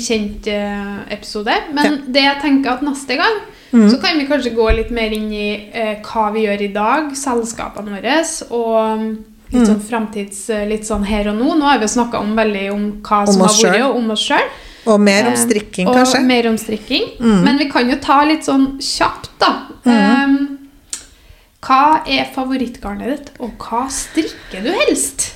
[0.56, 1.54] kjent-episode.
[1.74, 1.98] men Ja.
[2.06, 3.40] det jeg tenker at neste gang,
[3.72, 3.88] Mm.
[3.88, 7.06] så kan vi kanskje gå litt mer inn i eh, hva vi gjør i dag,
[7.16, 8.18] selskapene våre,
[8.50, 9.24] og mm,
[9.54, 11.54] litt sånn framtids eh, Litt sånn her og nå.
[11.56, 14.26] Nå har vi jo snakka om veldig om hva som har vært, og om oss
[14.28, 14.44] sjøl.
[14.92, 16.20] Og mer om strikking, eh, kanskje.
[16.26, 17.08] mer om strikking.
[17.18, 17.42] Mm.
[17.44, 19.52] Men vi kan jo ta litt sånn kjapt, da.
[19.86, 20.51] Um,
[21.62, 25.28] hva er favorittgarnet ditt, og hva strikker du helst?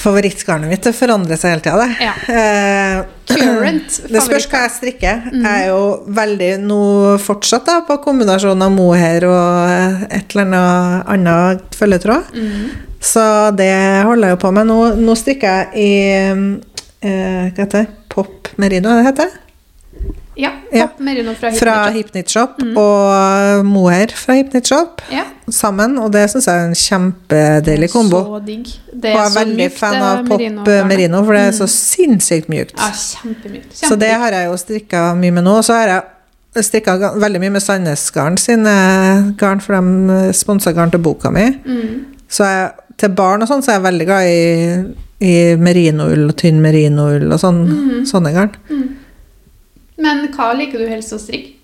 [0.00, 2.06] Favorittgarnet mitt det forandrer seg hele tida, det.
[2.06, 2.14] Ja.
[2.32, 5.24] Eh, Current det spørs hva jeg strikker.
[5.34, 5.82] Jeg er jo
[6.16, 6.80] veldig nå
[7.20, 12.30] fortsatt da, på kombinasjonen av mohair og eh, et eller annet annet følgetråd.
[12.32, 12.68] Mm.
[13.06, 13.24] Så
[13.58, 13.72] det
[14.06, 14.70] holder jeg jo på med.
[14.70, 17.88] Nå, nå strikker jeg i eh, Hva heter det?
[18.16, 19.34] Pop merino, er det heter?
[19.34, 19.45] Ja.
[20.36, 20.50] Ja.
[20.70, 21.94] Pop Merino fra Fra Hypnotshop.
[21.96, 25.24] Hypnit Shop og Moher fra Hypnit Shop Ja.
[25.48, 25.98] sammen.
[25.98, 28.20] Og det syns jeg er en kjempedeilig kombo.
[28.24, 28.66] Så digg.
[28.92, 31.52] Og jeg er er så veldig mykt, fan av pop eh, merino, for det er
[31.56, 32.76] så sinnssykt mjukt.
[32.76, 33.72] Ja, kjempemykt.
[33.72, 35.56] Så det har jeg jo strikka mye med nå.
[35.56, 40.90] Og Så har jeg strikka veldig mye med Sandnes-garn sine garn, for de sponsa garn
[40.90, 41.48] til boka mi.
[41.64, 42.04] Mm.
[42.28, 46.36] Så jeg, til barn og sånn så er jeg veldig glad i i merinoull og
[46.36, 48.06] tynn merinoull og sånn, mm.
[48.08, 48.50] sånne garn.
[49.96, 51.54] Men hva liker du helst å strikke?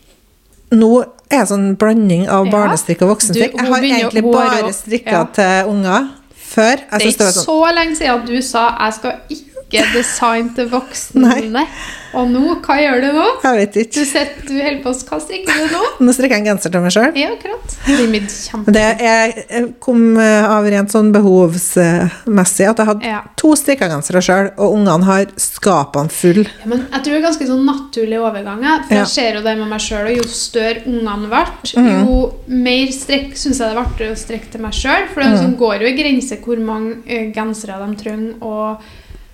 [0.72, 0.90] Nå
[1.28, 2.52] er jeg sånn blanding av Ja.
[2.52, 3.52] barnestrikk og voksenstrikk.
[3.52, 5.24] Du, Jeg har egentlig bare strikka ja.
[5.36, 6.76] til unger før.
[6.76, 9.51] Det er ikke sånn så lenge siden du sa 'jeg skal ikke
[9.94, 11.66] designe til voksne'.
[12.12, 13.24] Og nå, hva gjør du nå?
[13.40, 13.94] Jeg vet ikke.
[13.96, 15.82] Du, setter, du holder på å Hva strikker du nå?
[16.04, 17.16] Nå strikker jeg en genser til meg sjøl.
[17.16, 17.76] Ja, akkurat.
[17.86, 18.34] Det mitt.
[18.76, 23.22] Det jeg kom eh, av rent sånn behovsmessig at jeg hadde Ja.
[23.36, 26.42] to strikka gensere sjøl, og ungene har skapene full.
[26.44, 28.60] Ja, men jeg tror det er ganske sånn naturlig overgang.
[28.62, 28.84] jeg.
[28.88, 29.00] For Ja.
[29.00, 30.16] jeg ser jo det med meg sjøl.
[30.16, 31.46] Jo større ungene ble,
[31.76, 32.06] Mhm.
[32.06, 35.08] jo mer strekk syns jeg det ble å strekke til meg sjøl.
[35.14, 35.56] For det mm.
[35.56, 38.78] går jo i grense hvor mange eh, gensere de trenger, og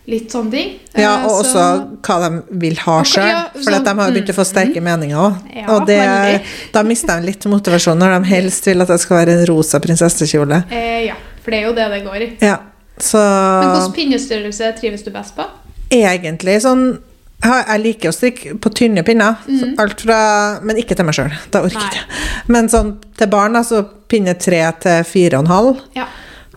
[0.09, 0.71] litt sånne ting.
[0.97, 3.29] Ja, Eh, og så- også hva de vil ha sjøl.
[3.29, 5.57] ja, For de har begynt å få sterke sterke meninger òg.
[5.57, 6.43] Ja, og det,
[6.73, 9.79] da mister de litt motivasjon når de helst vil at det skal være en rosa
[9.79, 10.65] prinsessekjole.
[10.71, 12.37] Eh, ja, for det er jo det det går i.
[12.41, 12.59] Ja,
[12.99, 15.45] så Men hvilken pinnestørrelse trives du best på?
[15.91, 16.99] egentlig sånn
[17.41, 19.37] jeg liker å strikke på tynne pinner.
[19.47, 19.77] Mhm.
[19.79, 21.33] Alt fra, men ikke til meg sjøl.
[21.53, 22.49] Da orker jeg ikke.
[22.49, 25.81] Men sånn til barn, da, så pinne tre til fire og en halv.
[25.95, 26.07] Ja.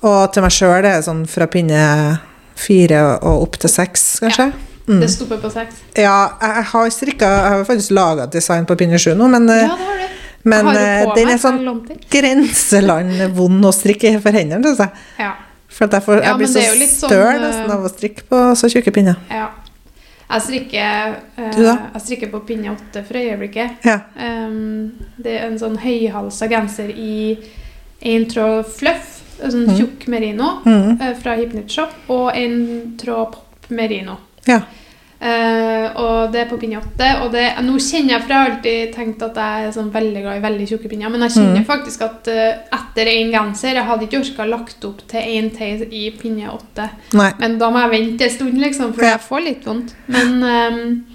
[0.02, 2.20] Og til meg sjøl er det sånn fra pinne
[2.62, 4.52] fire og opp til seks, kanskje.
[4.88, 5.00] Mm.
[5.04, 5.76] Det stopper på seks.
[5.96, 9.62] Ja, jeg har strikka Jeg har faktisk laga design på pinne sju nå, men, eh,
[9.62, 10.18] Ja, det har du.
[10.50, 11.62] men har du eh, den er sånn
[12.12, 14.90] grenseland vond å strikke for hendene, syns jeg.
[15.20, 15.32] Ja.
[15.72, 18.42] For jeg, får, Ja, jeg blir så litt sånn, eh, nesten av å strikke på
[18.60, 19.20] så tjukke pinner.
[19.30, 19.50] ja.
[20.32, 23.84] Jeg strikker, eh, jeg strikker på pinne åtte for øyeblikket.
[23.84, 23.98] Ja.
[24.16, 27.36] Um, det er en sånn høyhalsa genser i
[28.32, 29.78] tråd fluff, sånn Mhm.
[29.78, 31.02] tjukk merino Mm.
[31.02, 34.18] eh, fra Hypnot Shop, og en tråd pop merino.
[34.48, 34.62] ja.
[35.24, 37.22] Uh, og det er på pinne åtte.
[37.22, 40.22] Og det, nå kjenner jeg, for jeg har alltid tenkt at jeg er sånn veldig
[40.24, 41.66] glad i veldig tjukke pinner, men jeg kjenner mm.
[41.68, 45.84] faktisk at uh, etter en genser Jeg hadde ikke orka lagt opp til én til
[45.94, 46.90] i pinne åtte.
[47.14, 49.10] Men da må jeg vente en stund, liksom, for Ja.
[49.12, 49.94] jeg får litt vondt.
[50.08, 51.06] Men ehm,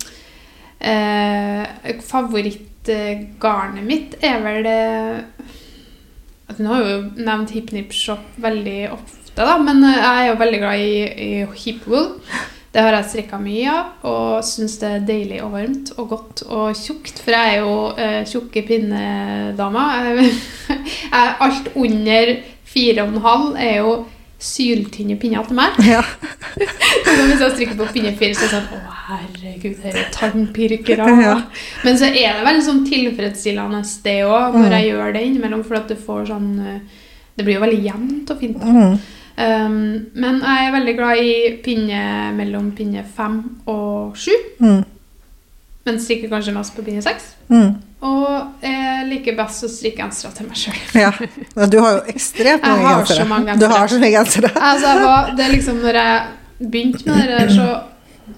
[0.86, 1.66] uh,
[2.06, 5.24] favorittgarnet mitt er vel det
[6.48, 10.42] altså, Nå har jo nevnt Hipnip Shop veldig ofte, da, men eh, jeg er jo
[10.42, 10.92] veldig glad i,
[11.26, 11.30] i
[11.64, 12.12] Hipwool.
[12.76, 16.42] Det har jeg strikka mye av, og syns det er deilig og varmt og godt
[16.44, 17.22] og tjukt.
[17.24, 19.86] For jeg er jo eh, tjukke pinnedama.
[21.46, 22.34] Alt under
[22.68, 23.94] fire og en halv er jo
[24.42, 25.78] syltynne pinner til meg.
[25.86, 26.02] Ja.
[26.56, 31.08] Hvis jeg stryker på pinne fire, så er det sånn Å, herregud, dette er tannpirkere.
[31.22, 31.34] Ja.
[31.86, 35.80] Men så er det veldig sånn tilfredsstillende det òg, når jeg gjør det innimellom, for
[35.80, 37.04] at du får sånn eh,
[37.36, 38.60] Det blir jo veldig jevnt og fint.
[38.60, 38.72] da.
[38.72, 38.98] Mm.
[39.36, 39.80] Um,
[40.16, 42.02] men jeg er veldig glad i pinne
[42.38, 44.32] mellom pinne fem og sju.
[44.64, 44.84] Mm.
[45.86, 47.32] Men strikker kanskje mest på pinne seks.
[47.48, 47.76] Mm.
[48.06, 50.80] Og jeg liker best å strikke gensere til meg sjøl.
[50.98, 51.12] Ja.
[51.56, 53.28] men Du har jo ekstremt Jeg mange har så gensere.
[53.30, 54.50] mange Du har så mye gensere.
[54.70, 57.68] Altså, var, det er liksom når jeg begynte med det der, så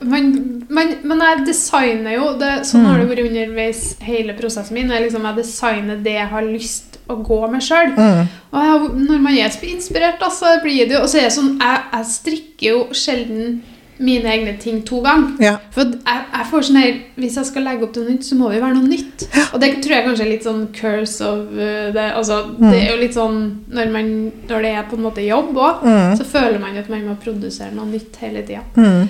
[0.05, 0.29] man,
[0.69, 4.93] man, Men jeg designer jo det, Sånn har det vært underveis hele prosessen min.
[4.93, 7.95] Jeg, liksom, jeg designer det jeg har lyst å gå med sjøl.
[7.97, 8.29] Mm.
[8.53, 11.57] Og jeg, når man er inspirert, så blir det jo Og så er det sånn
[11.57, 13.59] Jeg, jeg strikker jo sjelden
[13.99, 15.33] mine egne ting to ganger.
[15.43, 15.57] Ja.
[15.75, 18.37] For jeg, jeg får sånn her Hvis jeg skal legge opp til noe nytt, så
[18.39, 19.25] må det jo være noe nytt.
[19.53, 22.07] Og det tror jeg kanskje er litt sånn curse of uh, det.
[22.15, 22.71] Altså, Mm.
[22.71, 23.39] det er jo litt sånn
[23.75, 24.11] når, man,
[24.49, 26.17] når det er på en måte jobb òg, Mm.
[26.19, 28.63] så føler man at man må produsere noe nytt hele tida.
[28.77, 29.09] Mm.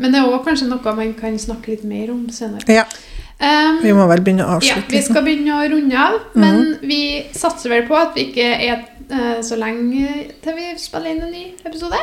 [0.00, 2.66] men det er òg kanskje noe man kan snakke litt mer om senere.
[2.68, 2.84] Ja.
[3.36, 4.94] Um, Vi må vel begynne å ja, avslutte.
[4.96, 7.00] vi skal begynne å runde av, men vi
[7.36, 8.84] satser vel på at vi ikke er eh,
[9.42, 10.08] så lenge
[10.42, 11.98] til vi spiller inn en ny episode.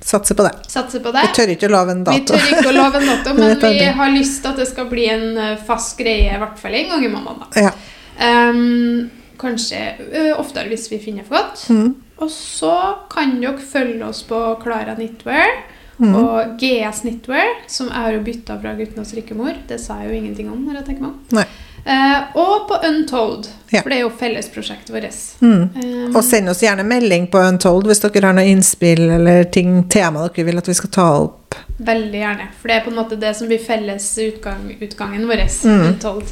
[0.00, 0.52] Satser på det.
[0.70, 1.22] Satser på det.
[1.26, 2.16] Vi tør ikke å love en dato.
[2.16, 4.88] Vi tør ikke å love en dato, men vi har lyst til at det skal
[4.88, 7.46] bli en eh, fast greie, i hvert fall en gang i måneden.
[7.60, 7.72] Ja.
[8.16, 11.66] Um, kanskje ø, oftere hvis vi finner for godt.
[11.68, 11.90] Mm.
[12.24, 12.72] Og så
[13.12, 15.58] kan dere følge oss på Klara Knitwear
[15.96, 16.12] Mm.
[16.12, 19.54] og GS Knitwear, som jeg har jo bytta fra Guttenes strikkemor.
[19.64, 20.58] Det sa jeg jo ingenting om.
[20.66, 21.46] når jeg tenker meg om.
[21.86, 23.80] Eh, og på Untold, Ja.
[23.82, 25.18] for det er jo fellesprosjektet vårt.
[25.40, 25.70] Mm.
[25.84, 29.84] Ehm, Og send oss gjerne melding på Untold hvis dere har noe innspill eller ting,
[29.88, 31.54] tema dere vil at vi skal ta opp.
[31.78, 32.48] Veldig gjerne.
[32.60, 35.44] For det er på en måte det som blir felles utgang, utgangen vår.
[35.64, 35.86] Mm.
[35.92, 36.24] Untold.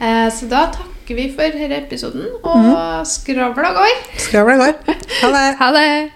[0.00, 3.04] Eh, så da takker vi for denne episoden, og Mm.
[3.04, 3.96] skravla går.
[4.18, 4.74] Skravla går.
[5.22, 5.56] Ha det.
[5.58, 6.10] Ha det!